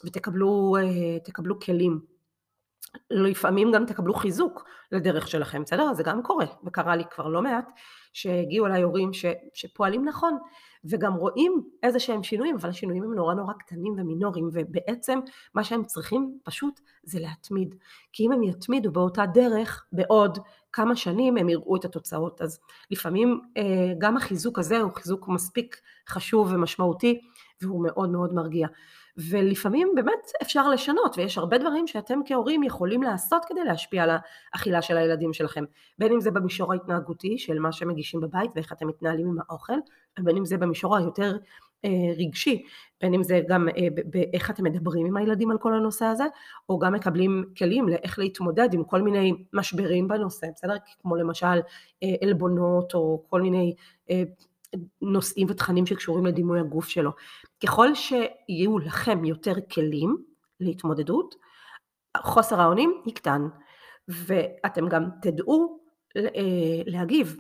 ותקבלו 0.06 0.76
תקבלו 1.24 1.60
כלים. 1.60 2.00
לפעמים 3.10 3.72
גם 3.72 3.86
תקבלו 3.86 4.13
חיזוק 4.13 4.65
לדרך 4.91 5.28
שלכם, 5.28 5.63
בסדר? 5.63 5.94
זה 5.94 6.04
גם 6.04 6.24
קורה, 6.24 6.46
וקרה 6.63 6.96
לי 6.96 7.04
כבר 7.12 7.28
לא 7.28 7.41
מעט, 7.41 7.72
שהגיעו 8.13 8.65
אליי 8.65 8.82
הורים 8.82 9.13
ש, 9.13 9.26
שפועלים 9.54 10.06
נכון, 10.06 10.38
וגם 10.86 11.13
רואים 11.13 11.63
איזה 11.84 12.00
שהם 12.00 12.24
שינויים, 12.24 12.56
אבל 12.56 12.70
השינויים 12.70 13.04
הם 13.04 13.13
נורא 13.13 13.34
נורא 13.34 13.54
קטנים 13.54 13.94
ומינוריים, 13.98 14.50
ובעצם 14.54 15.20
מה 15.56 15.63
שהם 15.63 15.84
צריכים 15.84 16.38
פשוט 16.44 16.80
זה 17.04 17.20
להתמיד. 17.20 17.76
כי 18.13 18.26
אם 18.26 18.32
הם 18.32 18.44
יתמידו 18.44 18.91
באותה 18.91 19.26
דרך, 19.26 19.86
בעוד 19.91 20.38
כמה 20.74 20.96
שנים 20.96 21.38
הם 21.38 21.50
יראו 21.50 21.76
את 21.76 21.86
התוצאות. 21.86 22.41
אז 22.41 22.60
לפעמים 22.91 23.41
אה, 23.58 23.94
גם 23.98 24.17
החיזוק 24.17 24.60
הזה 24.60 24.80
הוא 24.80 24.91
חיזוק 24.96 25.28
מספיק 25.28 25.82
חשוב 26.10 26.52
ומשמעותי, 26.54 27.22
והוא 27.62 27.84
מאוד 27.84 28.10
מאוד 28.10 28.34
מרגיע. 28.34 28.67
ולפעמים 29.17 29.91
באמת 29.95 30.32
אפשר 30.41 30.69
לשנות, 30.69 31.17
ויש 31.17 31.38
הרבה 31.38 31.58
דברים 31.58 31.88
שאתם 31.88 32.19
כהורים 32.26 32.63
יכולים 32.63 33.04
לעשות 33.04 33.45
כדי 33.47 33.63
להשפיע 33.63 34.04
על 34.04 34.10
האכילה 34.54 34.82
של 34.82 34.97
הילדים 34.97 35.34
שלכם. 35.34 35.63
בין 36.00 36.12
אם 36.12 36.21
זה 36.21 36.32
במישור 36.32 36.74
ההתנהגותי 36.74 37.38
של 37.38 37.60
מה 37.60 37.71
שמגישים 37.71 38.21
בבית 38.21 38.52
ואיך 38.56 38.74
אתם 38.74 38.88
מתנהלים 38.88 39.28
עם 39.28 39.38
האוכל, 39.50 39.78
ובין 40.19 40.38
אם 40.38 40.45
זה 40.45 40.58
במישור 40.58 40.97
היותר 40.97 41.38
אה, 41.86 41.89
רגשי, 42.17 42.63
בין 43.02 43.13
אם 43.13 43.24
זה 43.24 43.41
גם 43.47 43.69
אה, 43.69 43.88
באיך 44.06 44.50
אתם 44.52 44.63
מדברים 44.63 45.06
עם 45.06 45.17
הילדים 45.17 45.52
על 45.52 45.58
כל 45.58 45.74
הנושא 45.74 46.06
הזה, 46.06 46.24
או 46.69 46.80
גם 46.80 46.93
מקבלים 46.93 47.45
כלים 47.58 47.89
לאיך 47.89 48.19
להתמודד 48.19 48.74
עם 48.74 48.84
כל 48.84 49.02
מיני 49.02 49.34
משברים 49.54 50.08
בנושא, 50.08 50.47
בסדר? 50.56 50.76
כמו 51.02 51.15
למשל 51.15 51.62
אה, 52.04 52.15
עלבונות 52.21 52.93
או 52.93 53.24
כל 53.30 53.41
מיני 53.41 53.76
אה, 54.10 54.24
נושאים 55.02 55.48
ותכנים 55.50 55.86
שקשורים 55.86 56.26
לדימוי 56.26 56.60
הגוף 56.60 56.90
שלו. 56.90 57.12
ככל 57.64 57.96
שיהיו 57.96 58.80
לכם 58.80 59.26
יותר 59.26 59.54
כלים 59.74 60.18
להתמודדות, 60.60 61.36
חוסר 62.18 62.62
האונים 62.62 63.02
יקטן, 63.06 63.48
ואתם 64.08 64.90
גם 64.90 65.10
תדעו 65.22 65.80
אה, 66.18 66.82
להגיב. 66.86 67.40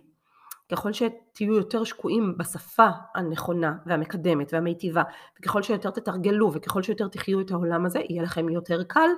ככל 0.71 0.93
שתהיו 0.93 1.53
יותר 1.53 1.83
שקועים 1.83 2.37
בשפה 2.37 2.87
הנכונה 3.15 3.73
והמקדמת 3.85 4.53
והמיטיבה, 4.53 5.03
וככל 5.39 5.63
שיותר 5.63 5.89
תתרגלו 5.89 6.53
וככל 6.53 6.83
שיותר 6.83 7.07
תחיו 7.07 7.41
את 7.41 7.51
העולם 7.51 7.85
הזה, 7.85 7.99
יהיה 8.09 8.23
לכם 8.23 8.49
יותר 8.49 8.83
קל 8.83 9.09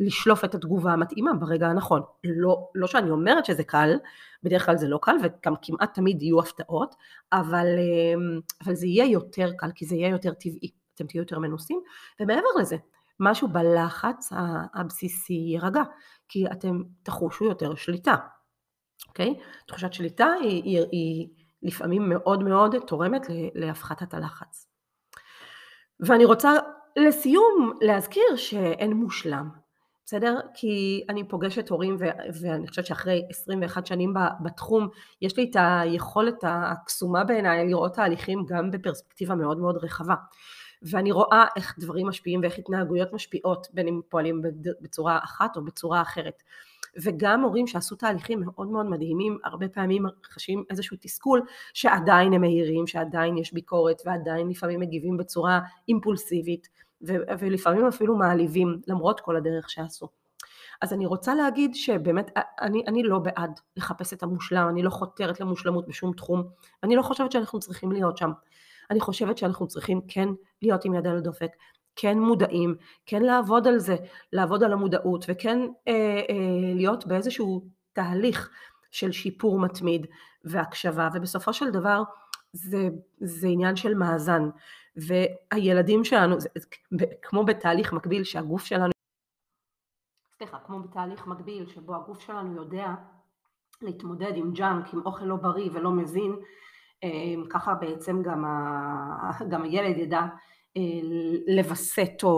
לשלוף 0.00 0.44
את 0.44 0.54
התגובה 0.54 0.92
המתאימה 0.92 1.34
ברגע 1.34 1.66
הנכון. 1.66 2.02
לא, 2.24 2.68
לא 2.74 2.86
שאני 2.86 3.10
אומרת 3.10 3.44
שזה 3.44 3.64
קל, 3.64 3.94
בדרך 4.42 4.66
כלל 4.66 4.76
זה 4.76 4.88
לא 4.88 4.98
קל 5.02 5.16
וגם 5.22 5.54
כמעט 5.62 5.94
תמיד 5.94 6.22
יהיו 6.22 6.40
הפתעות, 6.40 6.94
אבל, 7.32 7.66
אמ, 7.78 8.40
אבל 8.64 8.74
זה 8.74 8.86
יהיה 8.86 9.04
יותר 9.04 9.50
קל 9.58 9.70
כי 9.74 9.86
זה 9.86 9.96
יהיה 9.96 10.08
יותר 10.08 10.32
טבעי, 10.34 10.70
אתם 10.94 11.06
תהיו 11.06 11.22
יותר 11.22 11.38
מנוסים, 11.38 11.80
ומעבר 12.20 12.48
לזה, 12.60 12.76
משהו 13.20 13.48
בלחץ 13.48 14.32
הבסיסי 14.74 15.32
יירגע, 15.32 15.82
כי 16.28 16.46
אתם 16.46 16.82
תחושו 17.02 17.44
יותר 17.44 17.74
שליטה, 17.74 18.14
אוקיי? 19.10 19.34
תחושת 19.66 19.92
שליטה 19.92 20.32
היא, 20.40 20.62
היא, 20.62 20.86
היא 20.92 21.28
לפעמים 21.62 22.08
מאוד 22.08 22.42
מאוד 22.42 22.74
תורמת 22.86 23.26
להפחתת 23.54 24.14
הלחץ. 24.14 24.66
ואני 26.00 26.24
רוצה 26.24 26.52
לסיום 26.96 27.72
להזכיר 27.80 28.36
שאין 28.36 28.92
מושלם, 28.92 29.48
בסדר? 30.06 30.40
כי 30.54 31.04
אני 31.08 31.28
פוגשת 31.28 31.68
הורים 31.68 31.96
ו- 32.00 32.40
ואני 32.40 32.68
חושבת 32.68 32.86
שאחרי 32.86 33.22
21 33.30 33.86
שנים 33.86 34.14
בתחום 34.42 34.88
יש 35.22 35.36
לי 35.36 35.50
את 35.50 35.56
היכולת 35.58 36.44
הקסומה 36.46 37.24
בעיניי 37.24 37.66
לראות 37.66 37.94
תהליכים 37.94 38.44
גם 38.48 38.70
בפרספקטיבה 38.70 39.34
מאוד 39.34 39.58
מאוד 39.58 39.76
רחבה. 39.76 40.14
ואני 40.82 41.12
רואה 41.12 41.44
איך 41.56 41.74
דברים 41.78 42.08
משפיעים 42.08 42.40
ואיך 42.40 42.58
התנהגויות 42.58 43.12
משפיעות 43.12 43.66
בין 43.72 43.88
אם 43.88 44.00
פועלים 44.08 44.42
בצורה 44.80 45.18
אחת 45.24 45.56
או 45.56 45.64
בצורה 45.64 46.02
אחרת. 46.02 46.42
וגם 47.02 47.42
הורים 47.42 47.66
שעשו 47.66 47.96
תהליכים 47.96 48.40
מאוד 48.40 48.68
מאוד 48.68 48.86
מדהימים, 48.86 49.38
הרבה 49.44 49.68
פעמים 49.68 50.04
חשים 50.24 50.64
איזשהו 50.70 50.96
תסכול 51.00 51.42
שעדיין 51.74 52.32
הם 52.32 52.40
מהירים, 52.40 52.86
שעדיין 52.86 53.38
יש 53.38 53.52
ביקורת 53.52 54.02
ועדיין 54.06 54.48
לפעמים 54.48 54.80
מגיבים 54.80 55.16
בצורה 55.16 55.60
אימפולסיבית 55.88 56.68
ולפעמים 57.38 57.86
אפילו 57.86 58.16
מעליבים 58.16 58.80
למרות 58.86 59.20
כל 59.20 59.36
הדרך 59.36 59.70
שעשו. 59.70 60.08
אז 60.82 60.92
אני 60.92 61.06
רוצה 61.06 61.34
להגיד 61.34 61.74
שבאמת 61.74 62.30
אני, 62.60 62.82
אני 62.86 63.02
לא 63.02 63.18
בעד 63.18 63.60
לחפש 63.76 64.12
את 64.12 64.22
המושלם, 64.22 64.68
אני 64.68 64.82
לא 64.82 64.90
חותרת 64.90 65.40
למושלמות 65.40 65.86
בשום 65.86 66.12
תחום, 66.12 66.42
אני 66.82 66.96
לא 66.96 67.02
חושבת 67.02 67.32
שאנחנו 67.32 67.60
צריכים 67.60 67.92
להיות 67.92 68.16
שם. 68.16 68.30
אני 68.90 69.00
חושבת 69.00 69.38
שאנחנו 69.38 69.66
צריכים 69.66 70.00
כן 70.08 70.28
להיות 70.62 70.84
עם 70.84 70.94
יד 70.94 71.06
על 71.06 71.16
הדופק, 71.16 71.50
כן 71.96 72.18
מודעים, 72.18 72.74
כן 73.06 73.22
לעבוד 73.22 73.66
על 73.66 73.78
זה, 73.78 73.96
לעבוד 74.32 74.62
על 74.62 74.72
המודעות 74.72 75.24
וכן 75.28 75.58
אה, 75.88 75.92
אה, 76.30 76.74
להיות 76.74 77.06
באיזשהו 77.06 77.64
תהליך 77.92 78.50
של 78.90 79.12
שיפור 79.12 79.60
מתמיד 79.60 80.06
והקשבה 80.44 81.08
ובסופו 81.14 81.52
של 81.52 81.70
דבר 81.70 82.02
זה, 82.52 82.88
זה 83.20 83.48
עניין 83.48 83.76
של 83.76 83.94
מאזן. 83.94 84.50
והילדים 84.96 86.04
שלנו, 86.04 86.40
זה, 86.40 86.48
כמו 87.22 87.44
בתהליך 87.44 87.92
מקביל 87.92 88.24
שהגוף 88.24 88.64
שלנו, 88.64 88.90
סליחה, 90.36 90.58
כמו 90.66 90.82
בתהליך 90.82 91.26
מקביל 91.26 91.66
שבו 91.66 91.96
הגוף 91.96 92.20
שלנו 92.20 92.56
יודע 92.56 92.94
להתמודד 93.82 94.32
עם 94.34 94.52
ג'אנק, 94.52 94.94
עם 94.94 95.00
אוכל 95.06 95.24
לא 95.24 95.36
בריא 95.36 95.70
ולא 95.72 95.90
מזין, 95.90 96.36
אה, 97.04 97.48
ככה 97.50 97.74
בעצם 97.74 98.22
גם, 98.22 98.44
ה, 98.44 99.30
גם 99.50 99.62
הילד 99.62 99.96
ידע 99.98 100.22
לווסת 101.56 102.22
או, 102.22 102.28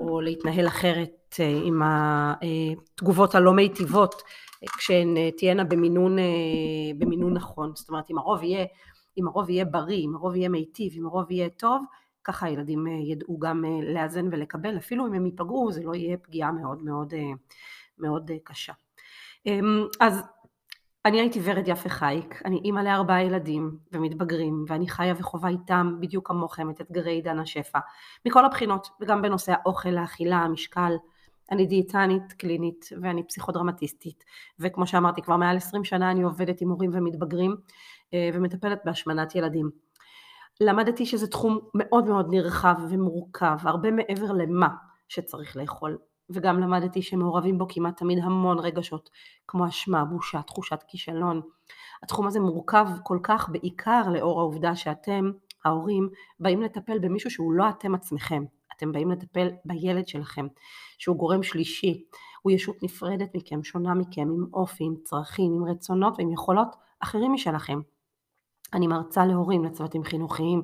או 0.00 0.20
להתנהל 0.20 0.66
אחרת 0.66 1.36
אה, 1.40 1.60
עם 1.64 1.82
התגובות 1.84 3.34
הלא 3.34 3.52
מיטיבות 3.52 4.22
כשהן 4.78 5.16
תהיינה 5.36 5.64
במינון, 5.64 6.16
במינון 6.98 7.34
נכון, 7.34 7.72
זאת 7.74 7.88
אומרת 7.88 8.10
אם 8.10 8.18
הרוב 8.18 8.42
יהיה, 8.42 8.64
אם 9.18 9.28
הרוב 9.28 9.50
יהיה 9.50 9.64
בריא, 9.64 10.04
אם 10.04 10.14
הרוב 10.14 10.36
יהיה 10.36 10.48
מיטיב, 10.48 10.92
אם 10.96 11.06
הרוב 11.06 11.30
יהיה 11.30 11.48
טוב, 11.48 11.84
ככה 12.24 12.46
הילדים 12.46 12.86
ידעו 12.86 13.38
גם 13.38 13.64
לאזן 13.94 14.28
ולקבל, 14.32 14.76
אפילו 14.76 15.06
אם 15.06 15.14
הם 15.14 15.26
ייפגעו 15.26 15.72
זה 15.72 15.82
לא 15.84 15.94
יהיה 15.94 16.16
פגיעה 16.16 16.52
מאוד 16.52 16.82
מאוד, 16.82 17.14
מאוד 17.98 18.30
קשה. 18.44 18.72
אמ, 19.46 19.86
אז 20.00 20.22
אני 21.06 21.20
הייתי 21.20 21.40
ורד 21.44 21.68
יפה 21.68 21.88
חייק, 21.88 22.42
אני 22.44 22.60
אימא 22.64 22.80
לארבעה 22.80 23.22
ילדים 23.22 23.78
ומתבגרים 23.92 24.64
ואני 24.68 24.88
חיה 24.88 25.14
וחווה 25.18 25.50
איתם 25.50 25.96
בדיוק 26.00 26.28
כמוכם 26.28 26.70
את 26.70 26.80
אתגרי 26.80 27.12
עידן 27.12 27.38
השפע. 27.38 27.78
מכל 28.26 28.44
הבחינות 28.44 28.88
וגם 29.00 29.22
בנושא 29.22 29.52
האוכל, 29.52 29.98
האכילה, 29.98 30.36
המשקל. 30.36 30.92
אני 31.50 31.66
דיאטנית 31.66 32.32
קלינית 32.32 32.88
ואני 33.02 33.26
פסיכודרמטיסטית. 33.26 34.24
וכמו 34.58 34.86
שאמרתי 34.86 35.22
כבר 35.22 35.36
מעל 35.36 35.56
20 35.56 35.84
שנה 35.84 36.10
אני 36.10 36.22
עובדת 36.22 36.60
עם 36.60 36.70
הורים 36.70 36.90
ומתבגרים 36.94 37.56
אה, 38.14 38.30
ומטפלת 38.34 38.80
בהשמנת 38.84 39.34
ילדים. 39.34 39.70
למדתי 40.60 41.06
שזה 41.06 41.26
תחום 41.26 41.58
מאוד 41.74 42.04
מאוד 42.04 42.26
נרחב 42.30 42.74
ומורכב 42.90 43.56
הרבה 43.62 43.90
מעבר 43.90 44.32
למה 44.32 44.68
שצריך 45.08 45.56
לאכול 45.56 45.98
וגם 46.34 46.60
למדתי 46.60 47.02
שמעורבים 47.02 47.58
בו 47.58 47.66
כמעט 47.68 47.96
תמיד 47.96 48.18
המון 48.18 48.58
רגשות, 48.58 49.10
כמו 49.48 49.68
אשמה, 49.68 50.04
בושה, 50.04 50.42
תחושת 50.42 50.82
כישלון. 50.88 51.40
התחום 52.02 52.26
הזה 52.26 52.40
מורכב 52.40 52.86
כל 53.02 53.18
כך 53.22 53.48
בעיקר 53.48 54.02
לאור 54.08 54.40
העובדה 54.40 54.76
שאתם, 54.76 55.30
ההורים, 55.64 56.08
באים 56.40 56.62
לטפל 56.62 56.98
במישהו 56.98 57.30
שהוא 57.30 57.52
לא 57.52 57.68
אתם 57.68 57.94
עצמכם. 57.94 58.44
אתם 58.76 58.92
באים 58.92 59.10
לטפל 59.10 59.48
בילד 59.64 60.08
שלכם, 60.08 60.46
שהוא 60.98 61.16
גורם 61.16 61.42
שלישי. 61.42 62.04
הוא 62.42 62.52
ישות 62.52 62.82
נפרדת 62.82 63.34
מכם, 63.34 63.64
שונה 63.64 63.94
מכם, 63.94 64.22
עם 64.22 64.46
אופי, 64.54 64.84
עם 64.84 64.94
צרכים, 65.04 65.52
עם 65.52 65.64
רצונות 65.64 66.14
ועם 66.18 66.32
יכולות 66.32 66.76
אחרים 67.00 67.32
משלכם. 67.32 67.80
אני 68.74 68.86
מרצה 68.86 69.26
להורים, 69.26 69.64
לצוותים 69.64 70.04
חינוכיים, 70.04 70.62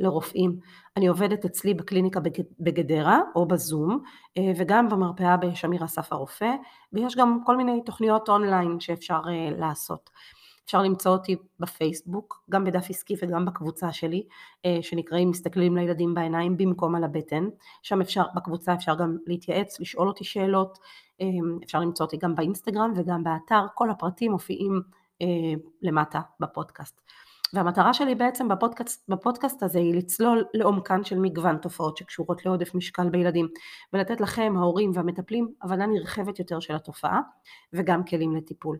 לרופאים. 0.00 0.56
אני 0.96 1.06
עובדת 1.06 1.44
אצלי 1.44 1.74
בקליניקה 1.74 2.20
בגדרה 2.60 3.20
או 3.34 3.48
בזום 3.48 4.02
אה, 4.38 4.52
וגם 4.56 4.88
במרפאה 4.88 5.36
בשמיר 5.36 5.84
אסף 5.84 6.12
הרופא 6.12 6.50
ויש 6.92 7.16
גם 7.16 7.38
כל 7.46 7.56
מיני 7.56 7.80
תוכניות 7.84 8.28
אונליין 8.28 8.80
שאפשר 8.80 9.20
אה, 9.28 9.50
לעשות. 9.58 10.10
אפשר 10.64 10.82
למצוא 10.82 11.12
אותי 11.12 11.36
בפייסבוק, 11.60 12.44
גם 12.50 12.64
בדף 12.64 12.90
עסקי 12.90 13.14
וגם 13.22 13.44
בקבוצה 13.44 13.92
שלי, 13.92 14.26
אה, 14.64 14.78
שנקראים 14.82 15.30
מסתכלים 15.30 15.76
לילדים 15.76 16.14
בעיניים 16.14 16.56
במקום 16.56 16.94
על 16.94 17.04
הבטן. 17.04 17.48
שם 17.82 18.00
אפשר, 18.00 18.22
בקבוצה 18.34 18.74
אפשר 18.74 18.94
גם 18.94 19.16
להתייעץ, 19.26 19.80
לשאול 19.80 20.08
אותי 20.08 20.24
שאלות, 20.24 20.78
אפשר 21.64 21.80
למצוא 21.80 22.06
אותי 22.06 22.16
גם 22.16 22.34
באינסטגרם 22.34 22.92
וגם 22.96 23.24
באתר, 23.24 23.66
כל 23.74 23.90
הפרטים 23.90 24.32
מופיעים 24.32 24.82
למטה 25.82 26.20
בפודקאסט. 26.40 27.00
והמטרה 27.54 27.94
שלי 27.94 28.14
בעצם 28.14 28.48
בפודקאסט, 28.48 29.08
בפודקאסט 29.08 29.62
הזה 29.62 29.78
היא 29.78 29.94
לצלול 29.94 30.44
לעומקן 30.54 31.04
של 31.04 31.18
מגוון 31.18 31.56
תופעות 31.56 31.96
שקשורות 31.96 32.46
לעודף 32.46 32.74
משקל 32.74 33.08
בילדים 33.08 33.48
ולתת 33.92 34.20
לכם 34.20 34.54
ההורים 34.56 34.90
והמטפלים 34.94 35.48
הבנה 35.62 35.86
נרחבת 35.86 36.38
יותר 36.38 36.60
של 36.60 36.74
התופעה 36.74 37.20
וגם 37.72 38.04
כלים 38.04 38.36
לטיפול. 38.36 38.78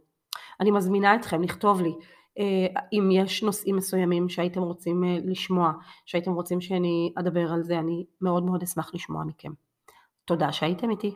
אני 0.60 0.70
מזמינה 0.70 1.14
אתכם 1.14 1.42
לכתוב 1.42 1.80
לי 1.82 1.92
אה, 2.38 2.80
אם 2.92 3.08
יש 3.12 3.42
נושאים 3.42 3.76
מסוימים 3.76 4.28
שהייתם 4.28 4.60
רוצים 4.62 5.04
אה, 5.04 5.18
לשמוע, 5.24 5.72
שהייתם 6.06 6.32
רוצים 6.32 6.60
שאני 6.60 7.12
אדבר 7.18 7.52
על 7.52 7.62
זה, 7.62 7.78
אני 7.78 8.04
מאוד 8.20 8.42
מאוד 8.42 8.62
אשמח 8.62 8.94
לשמוע 8.94 9.24
מכם. 9.24 9.52
תודה 10.24 10.52
שהייתם 10.52 10.90
איתי. 10.90 11.14